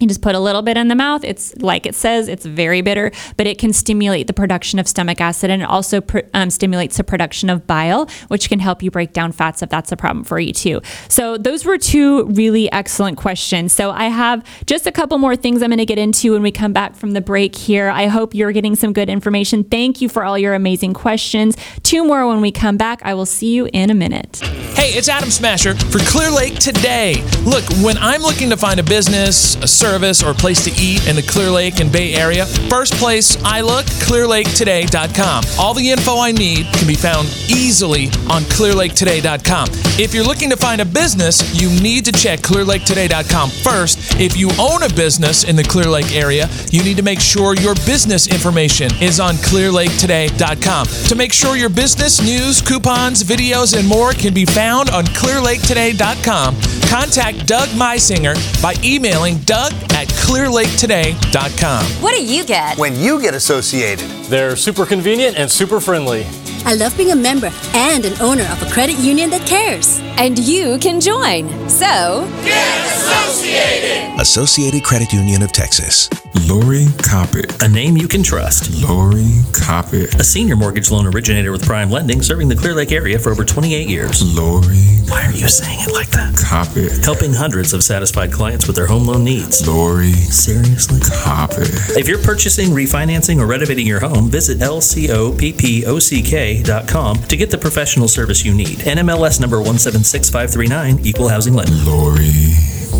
[0.00, 1.24] you just put a little bit in the mouth.
[1.24, 5.20] It's like it says, it's very bitter, but it can stimulate the production of stomach
[5.20, 8.90] acid and it also pr- um, stimulates the production of bile, which can help you
[8.90, 10.80] break down fats if that's a problem for you too.
[11.08, 13.72] So, those were two really excellent questions.
[13.72, 16.50] So, I have just a couple more things I'm going to get into when we
[16.50, 17.88] come back from the break here.
[17.88, 19.64] I hope you're getting some good information.
[19.64, 21.56] Thank you for all your amazing questions.
[21.82, 23.00] Two more when we come back.
[23.04, 24.40] I will see you in a minute.
[24.74, 27.24] Hey, it's Adam Smasher for Clear Lake today.
[27.44, 31.06] Look, when I'm looking to find a business, a service, service or place to eat
[31.06, 32.46] in the Clear Lake and Bay Area?
[32.46, 35.44] First place I look, clearlaketoday.com.
[35.56, 39.68] All the info I need can be found easily on clearlaketoday.com.
[39.96, 44.18] If you're looking to find a business, you need to check clearlaketoday.com first.
[44.18, 47.54] If you own a business in the Clear Lake area, you need to make sure
[47.54, 50.86] your business information is on clearlaketoday.com.
[50.86, 56.56] To make sure your business news, coupons, videos, and more can be found on clearlaketoday.com,
[56.90, 61.84] contact Doug Meisinger by emailing doug at clearlaketoday.com.
[62.02, 64.08] What do you get when you get associated?
[64.30, 66.26] They're super convenient and super friendly.
[66.66, 70.00] I love being a member and an owner of a credit union that cares.
[70.16, 71.48] And you can join.
[71.68, 74.18] So, get associated!
[74.18, 76.08] Associated Credit Union of Texas.
[76.48, 77.62] Lori Coppock.
[77.62, 78.70] A name you can trust.
[78.82, 80.20] Lori Coppock.
[80.20, 83.46] A senior mortgage loan originator with Prime Lending serving the Clear Lake area for over
[83.46, 84.22] 28 years.
[84.36, 84.76] Lori.
[85.08, 86.34] Why are you saying it like that?
[86.34, 87.02] Coppock.
[87.02, 89.66] Helping hundreds of satisfied clients with their home loan needs.
[89.66, 90.12] Lori.
[90.12, 91.00] Seriously?
[91.00, 91.96] Coppock.
[91.96, 98.44] If you're purchasing, refinancing, or renovating your home, visit lcoppock.com to get the professional service
[98.44, 98.78] you need.
[98.78, 101.72] NMLS number 176539, Equal Housing Lender.
[101.84, 102.28] Lori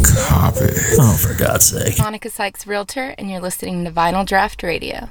[0.01, 0.79] Coppett.
[0.99, 1.99] Oh, for God's sake.
[1.99, 5.11] Monica Sykes, Realtor, and you're listening to Vinyl Draught Radio.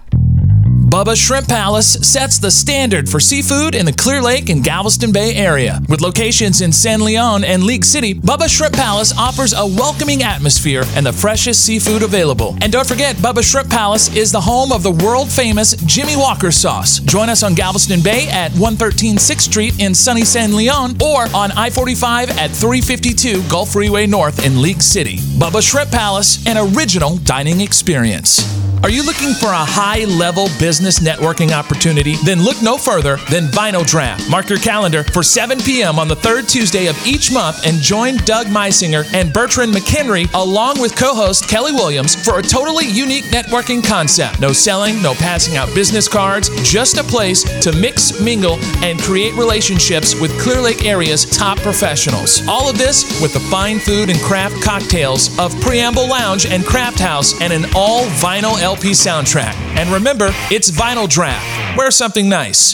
[0.93, 5.33] Bubba Shrimp Palace sets the standard for seafood in the Clear Lake and Galveston Bay
[5.33, 5.81] area.
[5.89, 10.83] With locations in San Leon and League City, Bubba Shrimp Palace offers a welcoming atmosphere
[10.95, 12.55] and the freshest seafood available.
[12.61, 16.51] And don't forget, Bubba Shrimp Palace is the home of the world famous Jimmy Walker
[16.51, 16.99] sauce.
[16.99, 21.51] Join us on Galveston Bay at 113 6th Street in sunny San Leon or on
[21.53, 25.17] I 45 at 352 Gulf Freeway North in League City.
[25.39, 28.43] Bubba Shrimp Palace, an original dining experience.
[28.83, 32.15] Are you looking for a high level business networking opportunity?
[32.25, 34.29] Then look no further than Vinyl Draught.
[34.29, 35.97] Mark your calendar for 7 p.m.
[35.97, 40.81] on the third Tuesday of each month and join Doug Meisinger and Bertrand McHenry along
[40.81, 44.41] with co host Kelly Williams for a totally unique networking concept.
[44.41, 49.33] No selling, no passing out business cards, just a place to mix, mingle, and create
[49.35, 52.45] relationships with Clear Lake area's top professionals.
[52.49, 56.99] All of this with the fine food and craft cocktails of Preamble Lounge and Craft
[56.99, 59.53] House and an all vinyl LP soundtrack.
[59.77, 61.77] And remember, it's Vinyl Draught.
[61.77, 62.73] Wear something nice.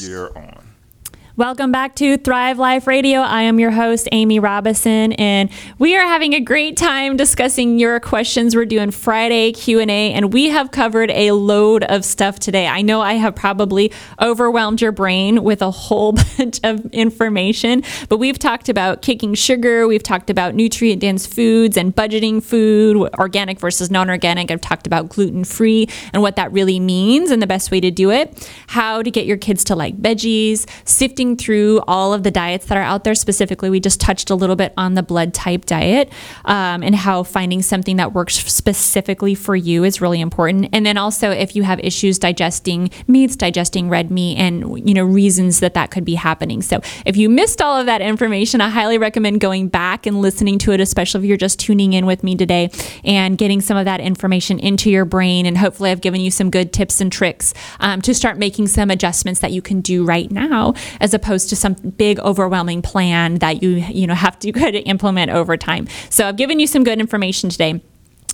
[1.40, 3.22] Welcome back to Thrive Life Radio.
[3.22, 8.02] I am your host, Amy Robison, and we are having a great time discussing your
[8.02, 8.58] questions.
[8.58, 12.68] We're doing Friday Q&A, and we have covered a load of stuff today.
[12.68, 18.18] I know I have probably overwhelmed your brain with a whole bunch of information, but
[18.18, 23.90] we've talked about kicking sugar, we've talked about nutrient-dense foods and budgeting food, organic versus
[23.90, 24.52] non-organic.
[24.52, 28.12] I've talked about gluten-free and what that really means and the best way to do
[28.12, 32.66] it, how to get your kids to like veggies, sifting through all of the diets
[32.68, 33.16] that are out there.
[33.16, 36.12] Specifically, we just touched a little bit on the blood type diet
[36.46, 40.70] um, and how finding something that works specifically for you is really important.
[40.74, 45.04] And then also, if you have issues digesting meats, digesting red meat, and you know
[45.04, 46.62] reasons that that could be happening.
[46.62, 50.58] So, if you missed all of that information, I highly recommend going back and listening
[50.60, 52.70] to it, especially if you're just tuning in with me today
[53.04, 55.46] and getting some of that information into your brain.
[55.46, 58.90] And hopefully, I've given you some good tips and tricks um, to start making some
[58.90, 63.62] adjustments that you can do right now as opposed to some big overwhelming plan that
[63.62, 65.88] you you know have to kind of implement over time.
[66.10, 67.82] So I've given you some good information today.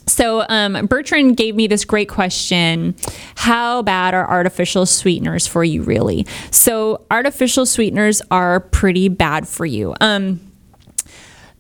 [0.07, 2.95] So, um, Bertrand gave me this great question
[3.35, 6.27] How bad are artificial sweeteners for you, really?
[6.51, 9.95] So, artificial sweeteners are pretty bad for you.
[10.01, 10.39] Um,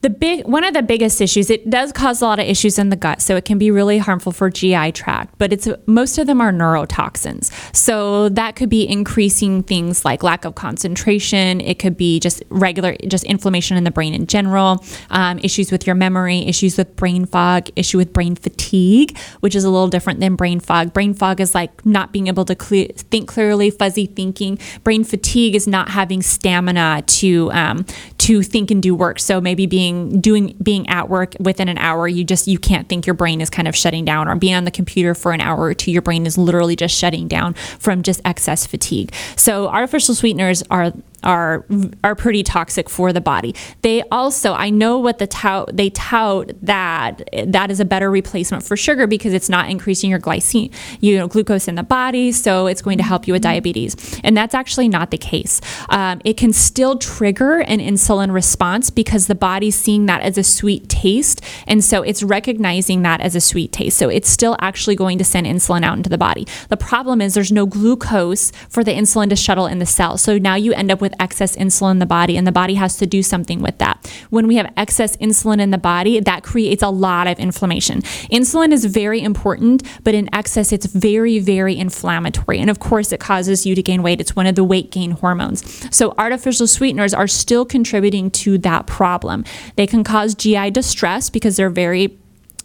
[0.05, 2.89] the big one of the biggest issues it does cause a lot of issues in
[2.89, 6.27] the gut so it can be really harmful for gi tract but it's most of
[6.27, 7.51] them are neurotoxins.
[7.75, 12.95] So that could be increasing things like lack of concentration it could be just regular
[13.07, 17.25] just inflammation in the brain in general um, issues with your memory issues with brain
[17.25, 20.93] fog issue with brain fatigue which is a little different than brain fog.
[20.93, 24.59] Brain fog is like not being able to think clearly fuzzy thinking.
[24.83, 27.87] Brain fatigue is not having stamina to um,
[28.19, 32.07] to think and do work so maybe being doing being at work within an hour
[32.07, 34.65] you just you can't think your brain is kind of shutting down or being on
[34.65, 38.03] the computer for an hour or two your brain is literally just shutting down from
[38.03, 39.13] just excess fatigue.
[39.35, 40.93] So artificial sweeteners are
[41.23, 41.65] are
[42.03, 43.55] are pretty toxic for the body.
[43.81, 48.63] They also, I know what the tout they tout that that is a better replacement
[48.63, 52.67] for sugar because it's not increasing your glycine, you know, glucose in the body, so
[52.67, 54.19] it's going to help you with diabetes.
[54.23, 55.61] And that's actually not the case.
[55.89, 60.43] Um, it can still trigger an insulin response because the body's seeing that as a
[60.43, 63.97] sweet taste, and so it's recognizing that as a sweet taste.
[63.97, 66.47] So it's still actually going to send insulin out into the body.
[66.69, 70.37] The problem is there's no glucose for the insulin to shuttle in the cell, so
[70.37, 73.05] now you end up with excess insulin in the body, and the body has to
[73.05, 74.11] do something with that.
[74.29, 78.01] When we have excess insulin in the body, that creates a lot of inflammation.
[78.31, 82.59] Insulin is very important, but in excess, it's very, very inflammatory.
[82.59, 84.19] And of course, it causes you to gain weight.
[84.19, 85.63] It's one of the weight gain hormones.
[85.95, 89.45] So, artificial sweeteners are still contributing to that problem.
[89.75, 92.17] They can cause GI distress because they're very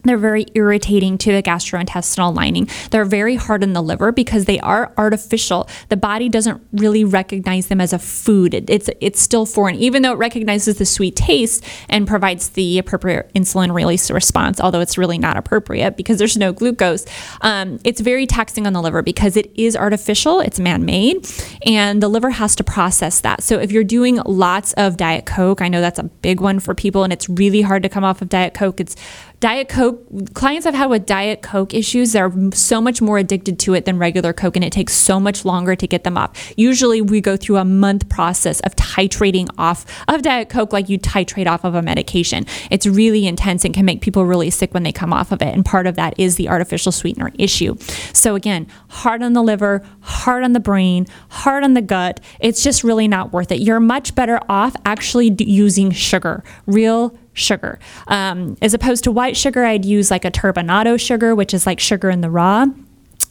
[0.05, 2.69] they're very irritating to the gastrointestinal lining.
[2.91, 5.69] They're very hard on the liver because they are artificial.
[5.89, 8.55] The body doesn't really recognize them as a food.
[8.55, 12.79] It, it's it's still foreign, even though it recognizes the sweet taste and provides the
[12.79, 14.61] appropriate insulin release response.
[14.61, 17.07] Although it's really not appropriate because there's no glucose.
[17.43, 20.41] Um, it's very taxing on the liver because it is artificial.
[20.41, 21.29] It's man-made,
[21.67, 23.43] and the liver has to process that.
[23.43, 26.75] So if you're doing lots of diet coke, I know that's a big one for
[26.75, 28.81] people, and it's really hard to come off of diet coke.
[28.81, 28.97] It's
[29.41, 33.73] Diet Coke, clients I've had with Diet Coke issues, they're so much more addicted to
[33.73, 36.53] it than regular Coke, and it takes so much longer to get them off.
[36.59, 40.99] Usually, we go through a month process of titrating off of Diet Coke like you
[40.99, 42.45] titrate off of a medication.
[42.71, 45.55] It's really intense and can make people really sick when they come off of it.
[45.55, 47.77] And part of that is the artificial sweetener issue.
[48.13, 52.21] So, again, hard on the liver, hard on the brain, hard on the gut.
[52.41, 53.61] It's just really not worth it.
[53.61, 57.79] You're much better off actually using sugar, real sugar.
[58.09, 61.81] Um, as opposed to white sugar, I'd use like a turbinado sugar, which is like
[61.81, 62.67] sugar in the raw.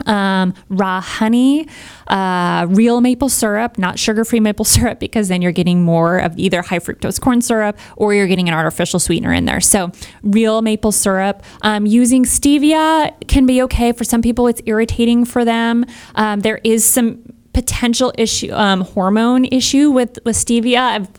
[0.06, 1.68] Um, raw honey,
[2.08, 6.38] uh, real maple syrup, not sugar free maple syrup, because then you're getting more of
[6.40, 9.60] either high fructose corn syrup or you're getting an artificial sweetener in there.
[9.60, 9.92] So,
[10.24, 11.44] real maple syrup.
[11.64, 13.92] Um, using stevia can be okay.
[13.92, 15.86] For some people, it's irritating for them.
[16.16, 17.22] Um, there is some
[17.54, 20.80] potential issue, um, hormone issue with, with stevia.
[20.80, 21.10] I've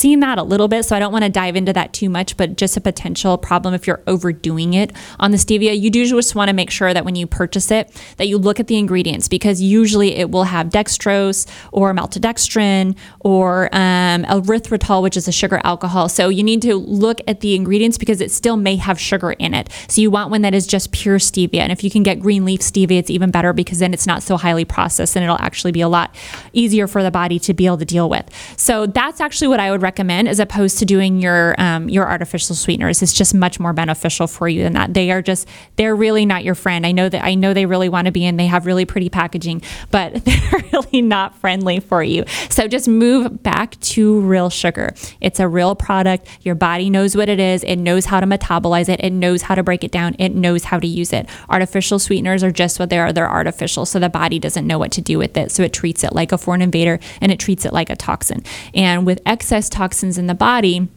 [0.00, 2.36] seen that a little bit, so I don't want to dive into that too much,
[2.36, 5.78] but just a potential problem if you're overdoing it on the stevia.
[5.78, 8.58] You do just want to make sure that when you purchase it, that you look
[8.60, 15.16] at the ingredients because usually it will have dextrose or maltodextrin or um, erythritol, which
[15.16, 16.08] is a sugar alcohol.
[16.08, 19.54] So you need to look at the ingredients because it still may have sugar in
[19.54, 19.68] it.
[19.88, 21.60] So you want one that is just pure stevia.
[21.60, 24.22] And if you can get green leaf stevia, it's even better because then it's not
[24.22, 26.14] so highly processed and it'll actually be a lot
[26.52, 28.28] easier for the body to be able to deal with.
[28.56, 32.54] So that's actually what I would recommend as opposed to doing your um, your artificial
[32.54, 33.02] sweeteners.
[33.02, 34.94] It's just much more beneficial for you than that.
[34.94, 36.86] They are just they're really not your friend.
[36.86, 39.08] I know that I know they really want to be and they have really pretty
[39.08, 42.24] packaging, but they're really not friendly for you.
[42.50, 44.94] So just move back to real sugar.
[45.20, 46.28] It's a real product.
[46.42, 47.64] Your body knows what it is.
[47.64, 49.00] It knows how to metabolize it.
[49.00, 50.16] It knows how to break it down.
[50.18, 51.28] It knows how to use it.
[51.48, 53.12] Artificial sweeteners are just what they are.
[53.12, 53.86] They're artificial.
[53.86, 55.50] So the body doesn't know what to do with it.
[55.50, 58.42] So it treats it like a foreign invader and it treats it like a toxin.
[58.74, 60.88] And with excess toxins in the body,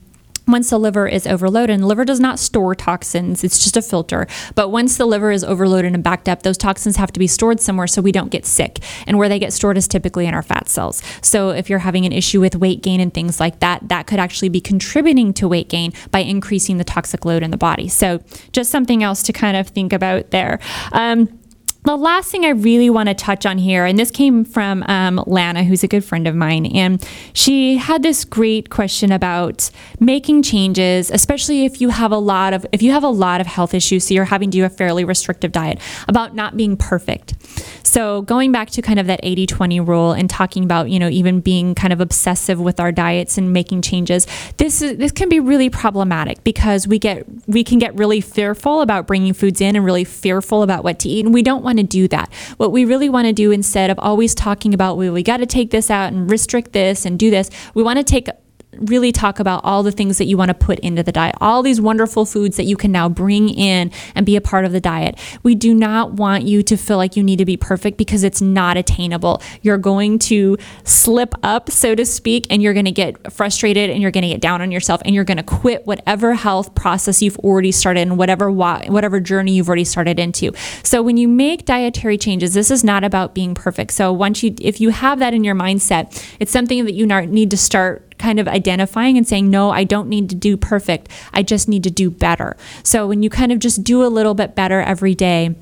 [0.46, 3.82] once the liver is overloaded, and the liver does not store toxins, it's just a
[3.82, 4.28] filter.
[4.56, 7.62] But once the liver is overloaded and backed up, those toxins have to be stored
[7.62, 8.80] somewhere so we don't get sick.
[9.08, 11.02] And where they get stored is typically in our fat cells.
[11.22, 14.20] So if you're having an issue with weight gain and things like that, that could
[14.20, 17.88] actually be contributing to weight gain by increasing the toxic load in the body.
[17.88, 18.22] So
[18.52, 20.60] just something else to kind of think about there.
[20.92, 21.40] Um,
[21.84, 25.22] the last thing I really want to touch on here, and this came from um,
[25.28, 29.70] Lana, who's a good friend of mine, and she had this great question about
[30.00, 33.48] making changes, especially if you have a lot of if you have a lot of
[33.48, 37.34] health issues, so you're having to do a fairly restrictive diet, about not being perfect.
[37.86, 41.42] So going back to kind of that 80-20 rule and talking about you know even
[41.42, 44.26] being kind of obsessive with our diets and making changes,
[44.56, 48.82] this is this can be really problematic because we get we can get really fearful
[48.82, 51.73] about bringing foods in and really fearful about what to eat, and we don't want
[51.74, 52.32] want to do that.
[52.58, 55.46] What we really want to do instead of always talking about, well, we got to
[55.46, 58.30] take this out and restrict this and do this, we want to take
[58.78, 61.64] really talk about all the things that you want to put into the diet, all
[61.64, 64.82] these wonderful foods that you can now bring in and be a part of the
[64.82, 65.18] diet.
[65.44, 68.42] We do not want you to feel like you need to be perfect because it's
[68.42, 69.42] not attainable.
[69.62, 74.02] You're going to slip up, so to speak, and you're going to get frustrated and
[74.02, 77.22] you're going to get down on yourself and you're going to quit whatever health process
[77.22, 80.52] you've already started and whatever whatever journey you've already started into.
[80.84, 83.92] So when you make dietary changes, this is not about being perfect.
[83.92, 87.52] So once you if you have that in your mindset, it's something that you need
[87.52, 91.10] to start kind of identifying and saying, no, I don't need to do perfect.
[91.34, 92.56] I just need to do better.
[92.82, 95.56] So when you kind of just do a little bit better every day,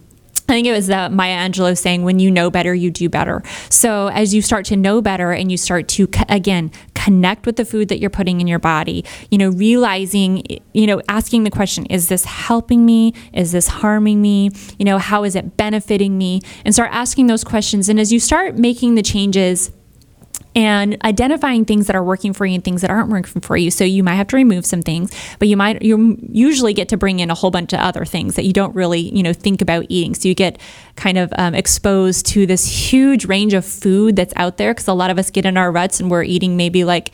[0.48, 3.42] I think it was uh, Maya Angelou saying, when you know better, you do better.
[3.70, 7.64] So, as you start to know better and you start to, again, connect with the
[7.64, 10.44] food that you're putting in your body, you know, realizing,
[10.74, 13.14] you know, asking the question, is this helping me?
[13.32, 14.50] Is this harming me?
[14.78, 16.42] You know, how is it benefiting me?
[16.66, 17.88] And start asking those questions.
[17.88, 19.72] And as you start making the changes,
[20.54, 23.72] and identifying things that are working for you and things that aren't working for you.
[23.72, 26.98] So you might have to remove some things, but you might you usually get to
[26.98, 29.62] bring in a whole bunch of other things that you don't really you know think
[29.62, 30.14] about eating.
[30.14, 30.60] So you get
[30.96, 34.94] kind of um, exposed to this huge range of food that's out there because a
[34.94, 37.12] lot of us get in our ruts and we're eating maybe like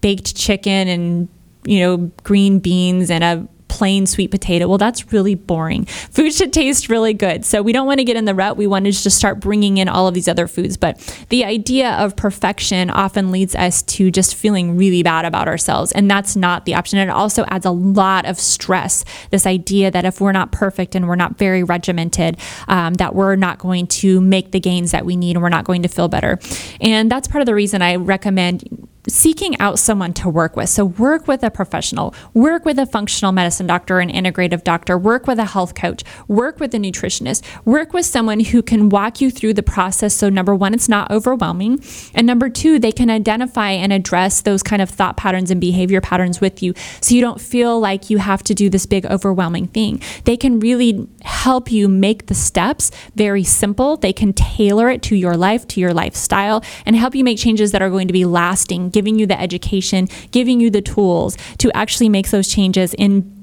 [0.00, 1.28] baked chicken and
[1.64, 4.68] you know green beans and a plain sweet potato.
[4.68, 5.84] Well, that's really boring.
[5.86, 7.44] Food should taste really good.
[7.44, 8.56] So we don't want to get in the rut.
[8.56, 10.76] We want to just start bringing in all of these other foods.
[10.76, 11.00] But
[11.30, 15.90] the idea of perfection often leads us to just feeling really bad about ourselves.
[15.90, 17.00] And that's not the option.
[17.00, 19.04] It also adds a lot of stress.
[19.30, 23.34] This idea that if we're not perfect and we're not very regimented, um, that we're
[23.34, 26.06] not going to make the gains that we need and we're not going to feel
[26.06, 26.38] better.
[26.80, 30.68] And that's part of the reason I recommend seeking out someone to work with.
[30.68, 35.26] So, work with a professional, work with a functional medicine doctor, an integrative doctor, work
[35.26, 39.30] with a health coach, work with a nutritionist, work with someone who can walk you
[39.30, 40.14] through the process.
[40.14, 41.82] So, number one, it's not overwhelming.
[42.14, 46.00] And number two, they can identify and address those kind of thought patterns and behavior
[46.00, 49.68] patterns with you so you don't feel like you have to do this big, overwhelming
[49.68, 50.00] thing.
[50.24, 53.96] They can really help you make the steps very simple.
[53.96, 57.72] They can tailor it to your life, to your lifestyle, and help you make changes
[57.72, 61.70] that are going to be lasting giving you the education, giving you the tools to
[61.76, 63.34] actually make those changes in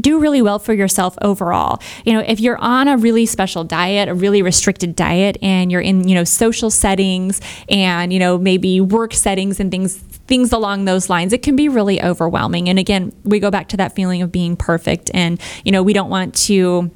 [0.00, 1.80] do really well for yourself overall.
[2.04, 5.80] You know, if you're on a really special diet, a really restricted diet, and you're
[5.80, 9.96] in, you know, social settings and, you know, maybe work settings and things
[10.28, 12.68] things along those lines, it can be really overwhelming.
[12.68, 15.94] And again, we go back to that feeling of being perfect and, you know, we
[15.94, 16.90] don't want to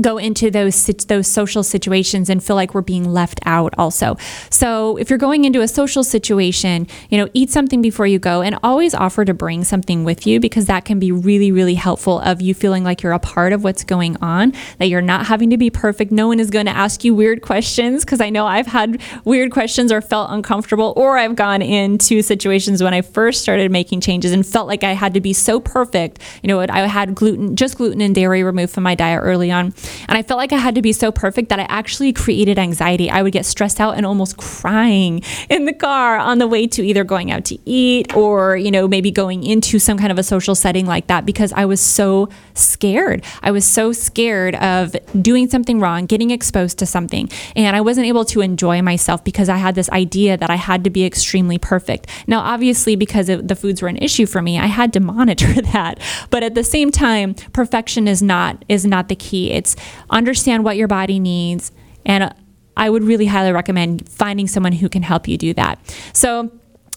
[0.00, 4.16] go into those those social situations and feel like we're being left out also.
[4.50, 8.42] So if you're going into a social situation, you know, eat something before you go
[8.42, 12.20] and always offer to bring something with you because that can be really really helpful
[12.20, 15.50] of you feeling like you're a part of what's going on, that you're not having
[15.50, 16.12] to be perfect.
[16.12, 19.50] No one is going to ask you weird questions because I know I've had weird
[19.50, 24.32] questions or felt uncomfortable or I've gone into situations when I first started making changes
[24.32, 26.20] and felt like I had to be so perfect.
[26.42, 29.72] You know, I had gluten just gluten and dairy removed from my diet early on
[30.08, 33.10] and I felt like I had to be so perfect that I actually created anxiety.
[33.10, 36.82] I would get stressed out and almost crying in the car on the way to
[36.84, 40.22] either going out to eat or, you know, maybe going into some kind of a
[40.22, 43.24] social setting like that because I was so scared.
[43.42, 47.28] I was so scared of doing something wrong, getting exposed to something.
[47.54, 50.84] And I wasn't able to enjoy myself because I had this idea that I had
[50.84, 52.08] to be extremely perfect.
[52.26, 56.00] Now, obviously, because the foods were an issue for me, I had to monitor that.
[56.30, 59.52] But at the same time, perfection is not is not the key.
[59.52, 59.75] It's
[60.10, 61.72] understand what your body needs.
[62.04, 62.34] And
[62.76, 65.78] I would really highly recommend finding someone who can help you do that.
[66.12, 66.50] So,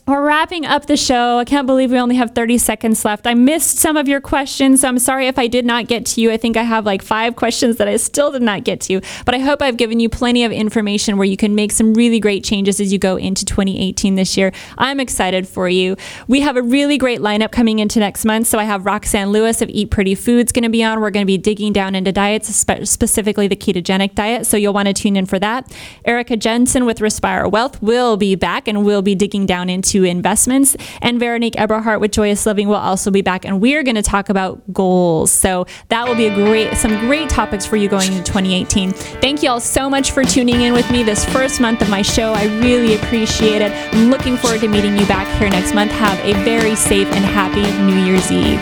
[0.10, 1.38] we're wrapping up the show.
[1.38, 3.28] I can't believe we only have 30 seconds left.
[3.28, 6.22] I missed some of your questions, so I'm sorry if I did not get to
[6.22, 6.32] you.
[6.32, 9.36] I think I have like five questions that I still did not get to, but
[9.36, 12.44] I hope I've given you plenty of information where you can make some really great
[12.44, 14.52] changes as you go into 2018 this year.
[14.80, 15.96] I'm excited for you.
[16.28, 18.48] We have a really great lineup coming into next month.
[18.48, 21.02] So I have Roxanne Lewis of Eat Pretty Foods going to be on.
[21.02, 24.48] We're going to be digging down into diets, specifically the ketogenic diet.
[24.48, 25.72] So you'll want to tune in for that.
[26.04, 29.70] Erica Jensen with Respire Wealth will be back and we'll be digging down
[30.04, 30.76] investments.
[31.02, 34.30] And Veronique Eberhardt with Joyous Living will also be back, and we're going to talk
[34.30, 35.32] about goals.
[35.32, 38.92] So that will be a great, some great topics for you going into 2018.
[38.92, 42.02] Thank you all so much for tuning in with me this first month of my
[42.02, 42.34] show.
[42.34, 43.72] I really appreciate it.
[43.94, 45.92] I'm looking forward to meeting you back here next month.
[45.92, 48.60] Have a very safe and happy New Year's Eve.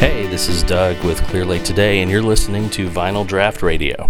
[0.00, 4.08] Hey, this is Doug with Clear Lake Today, and you're listening to Vinyl Draught Radio.